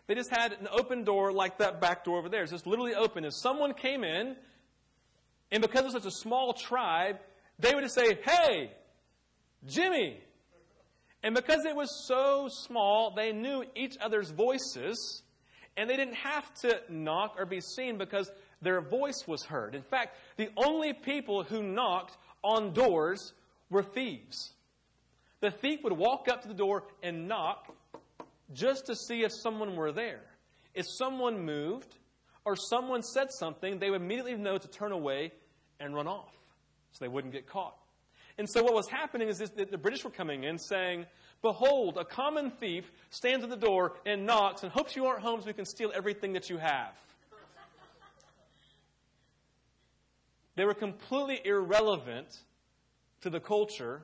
[0.07, 2.43] They just had an open door like that back door over there.
[2.43, 3.23] It's just literally open.
[3.23, 4.35] If someone came in,
[5.51, 7.17] and because it was such a small tribe,
[7.57, 8.71] they would just say, Hey,
[9.65, 10.19] Jimmy,
[11.23, 15.23] and because it was so small, they knew each other's voices,
[15.77, 18.29] and they didn't have to knock or be seen because
[18.65, 19.75] their voice was heard.
[19.75, 23.33] In fact, the only people who knocked on doors
[23.69, 24.53] were thieves.
[25.41, 27.75] The thief would walk up to the door and knock
[28.53, 30.21] just to see if someone were there.
[30.73, 31.93] If someone moved
[32.43, 35.31] or someone said something, they would immediately know to turn away
[35.79, 36.33] and run off
[36.91, 37.75] so they wouldn't get caught.
[38.37, 41.05] And so what was happening is that the British were coming in saying,
[41.41, 45.41] Behold, a common thief stands at the door and knocks and hopes you aren't home
[45.41, 46.93] so we can steal everything that you have.
[50.55, 52.27] They were completely irrelevant
[53.21, 54.03] to the culture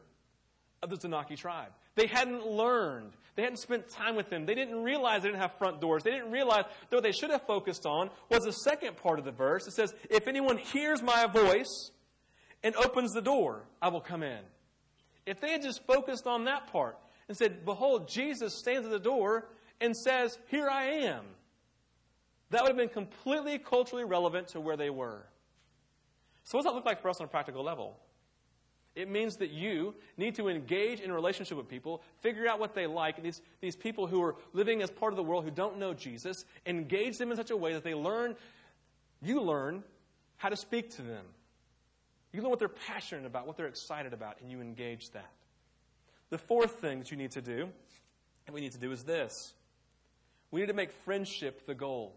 [0.81, 1.71] of the Zanaki tribe.
[1.95, 3.11] They hadn't learned.
[3.35, 4.45] They hadn't spent time with them.
[4.45, 6.03] They didn't realize they didn't have front doors.
[6.03, 9.25] They didn't realize that what they should have focused on was the second part of
[9.25, 9.67] the verse.
[9.67, 11.91] It says, If anyone hears my voice
[12.63, 14.39] and opens the door, I will come in.
[15.25, 16.97] If they had just focused on that part
[17.27, 19.47] and said, Behold, Jesus stands at the door
[19.79, 21.23] and says, Here I am,
[22.49, 25.25] that would have been completely culturally relevant to where they were.
[26.43, 27.97] So, what does that look like for us on a practical level?
[28.93, 32.75] It means that you need to engage in a relationship with people, figure out what
[32.75, 35.79] they like, these, these people who are living as part of the world who don't
[35.79, 38.35] know Jesus, engage them in such a way that they learn,
[39.21, 39.83] you learn
[40.35, 41.23] how to speak to them.
[42.33, 45.31] You learn what they're passionate about, what they're excited about, and you engage that.
[46.29, 47.69] The fourth thing that you need to do,
[48.45, 49.53] and we need to do, is this
[50.49, 52.13] we need to make friendship the goal.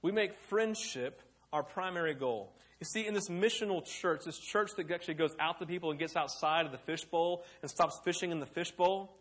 [0.00, 1.20] We make friendship
[1.52, 2.52] our primary goal.
[2.80, 5.98] You see, in this missional church, this church that actually goes out to people and
[5.98, 9.16] gets outside of the fishbowl and stops fishing in the fishbowl,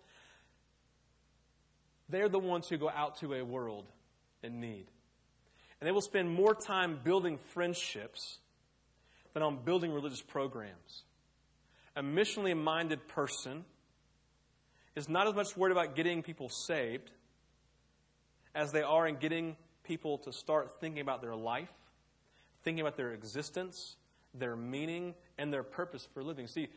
[2.10, 3.86] they're the ones who go out to a world
[4.43, 4.86] in need.
[5.80, 8.39] And they will spend more time building friendships
[9.34, 11.03] than on building religious programs.
[11.95, 13.64] A missionally minded person
[14.95, 17.12] is not as much worried about getting people saved
[18.53, 21.70] as they are in getting people to start thinking about their life,
[22.66, 23.95] thinking about their existence,
[24.34, 26.47] their meaning, and their purpose for living.
[26.47, 26.68] See,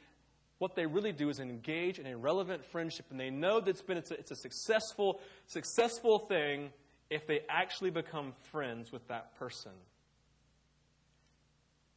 [0.59, 3.83] what they really do is engage in a relevant friendship, and they know that it's
[3.83, 6.71] been it's a, it's a successful successful thing
[7.11, 9.73] if they actually become friends with that person.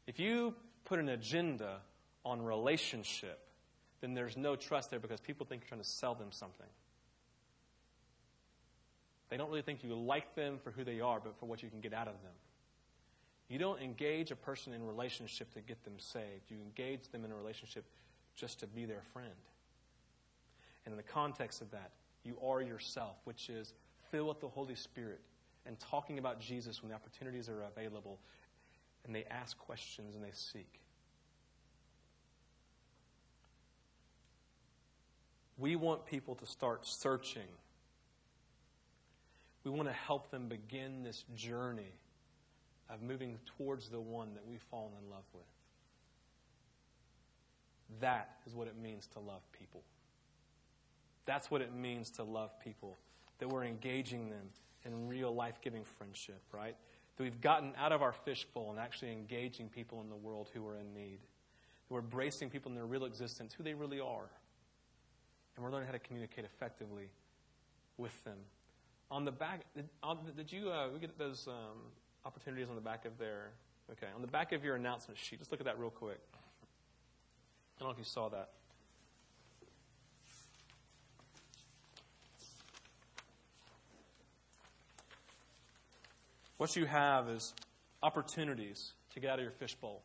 [0.08, 1.80] If you put an agenda
[2.24, 3.40] on relationship,
[4.00, 6.68] then there's no trust there because people think you're trying to sell them something.
[9.30, 11.70] They don't really think you like them for who they are, but for what you
[11.70, 12.34] can get out of them.
[13.52, 16.50] You don't engage a person in relationship to get them saved.
[16.50, 17.84] You engage them in a relationship
[18.34, 19.28] just to be their friend.
[20.86, 21.92] And in the context of that,
[22.24, 23.74] you are yourself, which is
[24.10, 25.20] filled with the Holy Spirit
[25.66, 28.20] and talking about Jesus when the opportunities are available
[29.04, 30.80] and they ask questions and they seek.
[35.58, 37.50] We want people to start searching.
[39.66, 41.92] We want to help them begin this journey
[42.92, 45.44] of moving towards the one that we've fallen in love with.
[48.00, 49.84] That is what it means to love people.
[51.26, 52.98] That's what it means to love people,
[53.40, 54.50] that we're engaging them
[54.86, 56.76] in real life giving friendship, right?
[57.22, 60.66] that we've gotten out of our fishbowl and actually engaging people in the world who
[60.68, 61.20] are in need.
[61.88, 64.30] That we're embracing people in their real existence, who they really are.
[65.56, 67.12] And we're learning how to communicate effectively
[67.98, 68.38] with them.
[69.10, 69.66] On the back,
[70.02, 71.78] on, did you uh, we get those um,
[72.26, 73.52] opportunities on the back of their?
[73.92, 75.40] Okay, on the back of your announcement sheet.
[75.40, 76.20] Just look at that real quick.
[77.78, 78.50] I don't know if you saw that.
[86.58, 87.56] What you have is
[88.04, 90.04] opportunities to get out of your fishbowl.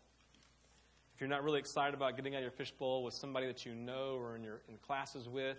[1.14, 3.74] If you're not really excited about getting out of your fishbowl with somebody that you
[3.74, 5.58] know or in your in classes with,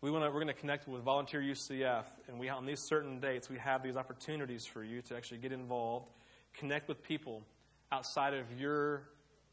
[0.00, 3.18] we want to, we're going to connect with Volunteer UCF, and we on these certain
[3.18, 6.06] dates we have these opportunities for you to actually get involved,
[6.54, 7.42] connect with people
[7.90, 9.02] outside of your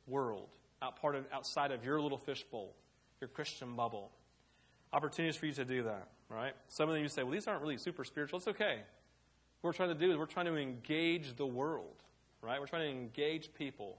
[0.08, 0.48] world,
[0.82, 2.74] out part of outside of your little fishbowl,
[3.22, 4.12] your Christian bubble.
[4.92, 6.54] Opportunities for you to do that, right?
[6.68, 8.84] Some of you say, "Well, these aren't really super spiritual." It's okay.
[9.62, 12.04] What we're trying to do is we're trying to engage the world,
[12.42, 12.60] right?
[12.60, 13.98] We're trying to engage people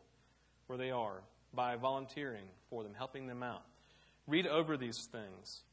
[0.66, 1.22] where they are
[1.54, 3.62] by volunteering for them, helping them out.
[4.26, 5.64] Read over these things.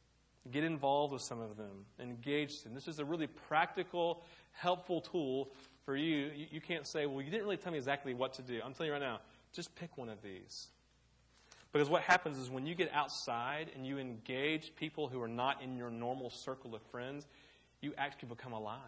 [0.50, 1.86] Get involved with some of them.
[2.00, 2.74] Engage them.
[2.74, 4.24] This is a really practical,
[4.54, 5.52] helpful tool
[5.86, 6.32] for you.
[6.50, 8.60] You can't say, well, you didn't really tell me exactly what to do.
[8.66, 9.20] I'm telling you right now,
[9.54, 10.68] just pick one of these.
[11.72, 15.62] Because what happens is when you get outside and you engage people who are not
[15.62, 17.28] in your normal circle of friends,
[17.82, 18.80] you actually become alive.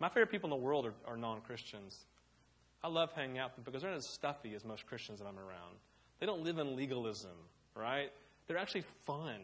[0.00, 2.06] My favorite people in the world are, are non Christians.
[2.82, 5.26] I love hanging out with them because they're not as stuffy as most Christians that
[5.26, 5.76] I'm around.
[6.20, 7.30] They don't live in legalism,
[7.74, 8.10] right?
[8.46, 9.40] They're actually fun.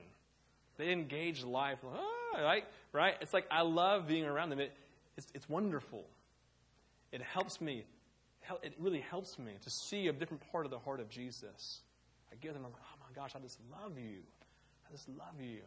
[0.76, 2.64] They engage life, ah, right?
[2.92, 3.14] Right?
[3.20, 4.60] It's like I love being around them.
[4.60, 4.72] It,
[5.16, 6.04] it's, it's wonderful.
[7.12, 7.84] It helps me.
[8.62, 11.80] It really helps me to see a different part of the heart of Jesus.
[12.30, 14.18] I give them, I'm like, oh my gosh, I just love you.
[14.88, 15.60] I just love you.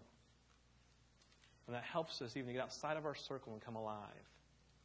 [1.65, 3.97] And that helps us even to get outside of our circle and come alive.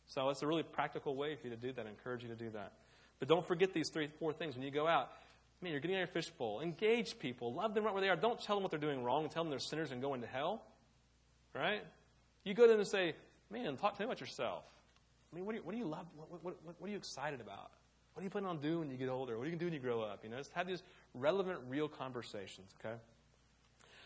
[0.06, 1.86] So it's a really practical way for you to do that.
[1.86, 2.72] I encourage you to do that.
[3.18, 5.10] But don't forget these three, four things when you go out.
[5.62, 6.60] Man, you're getting out your fishbowl.
[6.60, 7.54] Engage people.
[7.54, 8.16] Love them right where they are.
[8.16, 10.62] Don't tell them what they're doing wrong tell them they're sinners and going to hell.
[11.54, 11.84] Right?
[12.44, 13.14] You go to them and say,
[13.50, 14.64] man, talk to me about yourself.
[15.32, 16.06] I mean, what do you, what do you love?
[16.16, 17.70] What, what, what, what are you excited about?
[18.14, 19.38] What are you planning on doing when you get older?
[19.38, 20.20] What are you going to do when you grow up?
[20.24, 20.82] You know, just have these
[21.14, 22.96] relevant, real conversations, okay?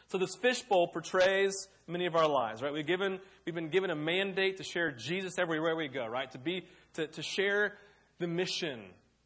[0.08, 2.72] So this fishbowl portrays many of our lives, right?
[2.72, 6.30] We've, given, we've been given a mandate to share Jesus everywhere we go, right?
[6.32, 7.74] To be, to, to share
[8.20, 8.80] the mission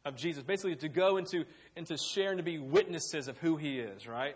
[0.05, 0.43] of Jesus.
[0.43, 1.45] Basically, to go into,
[1.75, 4.35] into share and to be witnesses of who he is, right?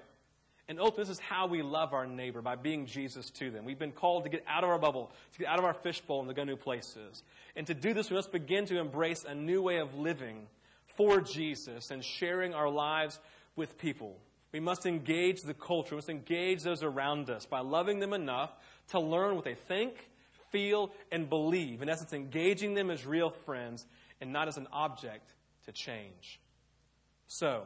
[0.68, 3.66] And ultimately, this is how we love our neighbor, by being Jesus to them.
[3.66, 6.22] We've been called to get out of our bubble, to get out of our fishbowl
[6.22, 7.22] and to go new places.
[7.55, 10.47] And to do this, we must begin to embrace a new way of living
[10.97, 13.20] for Jesus and sharing our lives
[13.55, 14.18] with people.
[14.51, 15.91] We must engage the culture.
[15.91, 18.51] We must engage those around us by loving them enough
[18.89, 19.93] to learn what they think,
[20.51, 21.82] feel, and believe.
[21.84, 23.86] In essence, engaging them as real friends
[24.20, 25.30] and not as an object
[25.66, 26.39] to change.
[27.28, 27.63] So,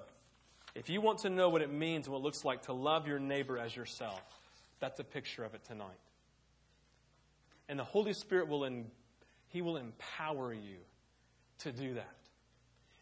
[0.76, 3.08] if you want to know what it means and what it looks like to love
[3.08, 4.22] your neighbor as yourself,
[4.80, 6.00] that's a picture of it tonight.
[7.68, 8.68] And the Holy Spirit will,
[9.48, 10.78] He will empower you
[11.60, 12.16] to do that.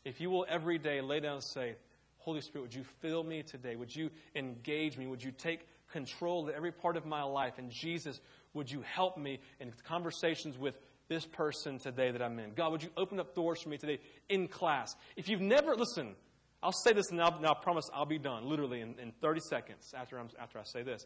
[0.04, 1.76] If you will every day lay down and say,
[2.20, 3.76] Holy Spirit, would you fill me today?
[3.76, 5.08] Would you engage me?
[5.08, 7.54] Would you take control of every part of my life?
[7.58, 8.20] And Jesus,
[8.54, 10.76] would you help me in conversations with
[11.08, 12.54] this person today that I'm in?
[12.54, 14.00] God, would you open up doors for me today
[14.30, 14.96] in class?
[15.16, 16.16] If you've never, listen,
[16.62, 19.94] I'll say this and I'll, I promise I'll be done, literally in, in 30 seconds
[19.96, 21.06] after, I'm, after I say this.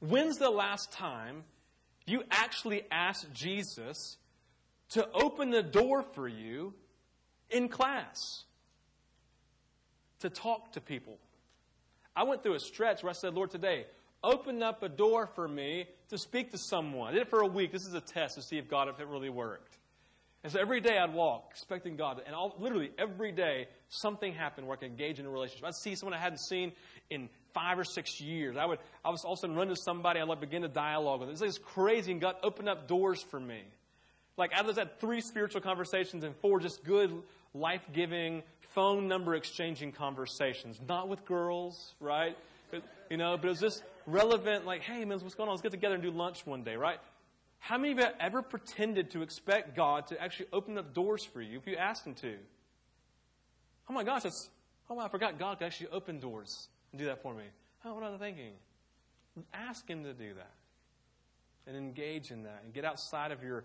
[0.00, 1.44] When's the last time
[2.06, 4.18] you actually asked Jesus
[4.90, 6.74] to open the door for you
[7.50, 8.44] in class?
[10.20, 11.18] to talk to people.
[12.14, 13.86] I went through a stretch where I said, Lord, today,
[14.26, 17.10] open up a door for me to speak to someone.
[17.10, 17.72] I did it for a week.
[17.72, 19.78] This is a test to see if God, if it really worked.
[20.42, 24.76] And so every day I'd walk, expecting God, and literally every day something happened where
[24.76, 25.64] I could engage in a relationship.
[25.64, 26.72] I'd see someone I hadn't seen
[27.10, 28.56] in five or six years.
[28.56, 30.68] I would, I was all of a sudden run to somebody, I'd like begin to
[30.68, 31.46] dialogue with them.
[31.46, 33.60] It's like crazy, and God opened up doors for me.
[34.36, 37.12] Like I was at three spiritual conversations and four just good,
[37.54, 38.42] life giving,
[38.74, 42.36] phone number exchanging conversations, not with girls, right?
[42.70, 45.54] But, you know, but it was just relevant, like, hey, man, what's going on?
[45.54, 46.98] Let's get together and do lunch one day, right?
[47.58, 51.24] How many of you have ever pretended to expect God to actually open up doors
[51.24, 52.34] for you if you asked Him to?
[53.88, 54.48] Oh my gosh, that's,
[54.88, 57.44] oh, I forgot God could actually open doors and do that for me.
[57.84, 58.52] Oh, what was I thinking?
[59.52, 60.52] Ask Him to do that
[61.66, 63.64] and engage in that and get outside of your.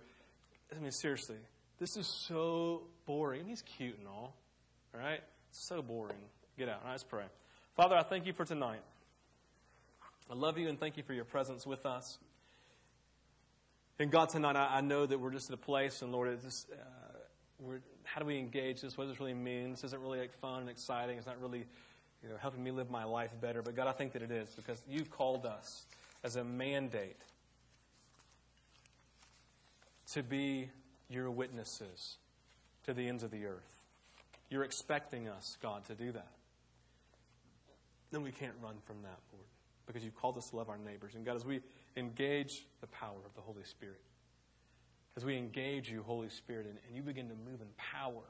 [0.76, 1.38] I mean, seriously,
[1.80, 3.46] this is so boring.
[3.46, 4.36] he's cute and all.
[4.94, 5.22] All right?
[5.50, 6.16] It's So boring.
[6.58, 6.80] Get out.
[6.80, 7.26] All right, let's pray.
[7.76, 8.82] Father, I thank you for tonight.
[10.30, 12.18] I love you and thank you for your presence with us.
[14.00, 16.44] And God, tonight, I, I know that we're just at a place, and Lord, it's
[16.44, 18.98] just, uh, how do we engage this?
[18.98, 19.72] What does this really mean?
[19.72, 21.18] This isn't really like fun and exciting.
[21.18, 21.66] It's not really
[22.24, 23.62] you know, helping me live my life better.
[23.62, 25.86] But God, I think that it is because you've called us
[26.24, 27.18] as a mandate
[30.14, 30.70] to be
[31.10, 32.18] your witnesses
[32.86, 33.82] to the ends of the earth.
[34.50, 36.32] You're expecting us, God, to do that.
[38.12, 39.46] Then we can't run from that, Lord,
[39.86, 41.16] because you've called us to love our neighbors.
[41.16, 41.62] And God, as we
[41.98, 44.02] engage the power of the Holy Spirit,
[45.18, 48.24] as we engage you, Holy Spirit, and, and you begin to move in power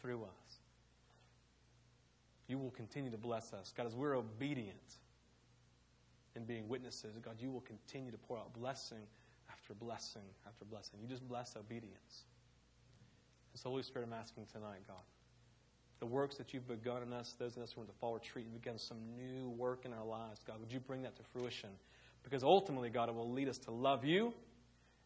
[0.00, 0.58] through us,
[2.46, 3.72] you will continue to bless us.
[3.74, 4.98] God, as we're obedient
[6.36, 9.06] in being witnesses, God, you will continue to pour out blessing
[9.50, 10.98] after blessing after blessing.
[11.00, 12.24] You just bless obedience.
[13.52, 14.96] And so, Holy Spirit, I'm asking tonight, God,
[16.04, 18.44] the works that you've begun in us, those of us who in the fall retreat,
[18.44, 20.60] you begun some new work in our lives, God.
[20.60, 21.70] Would you bring that to fruition?
[22.22, 24.34] Because ultimately, God, it will lead us to love you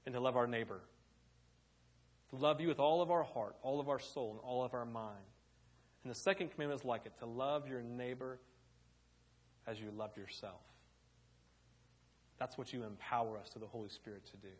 [0.06, 0.80] and to love our neighbor.
[2.30, 4.74] To love you with all of our heart, all of our soul, and all of
[4.74, 5.22] our mind.
[6.02, 8.40] And the second commandment is like it to love your neighbor
[9.68, 10.62] as you love yourself.
[12.40, 14.54] That's what you empower us to the Holy Spirit to do.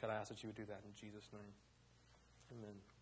[0.00, 1.52] God, I ask that you would do that in Jesus' name.
[2.58, 2.97] Amen.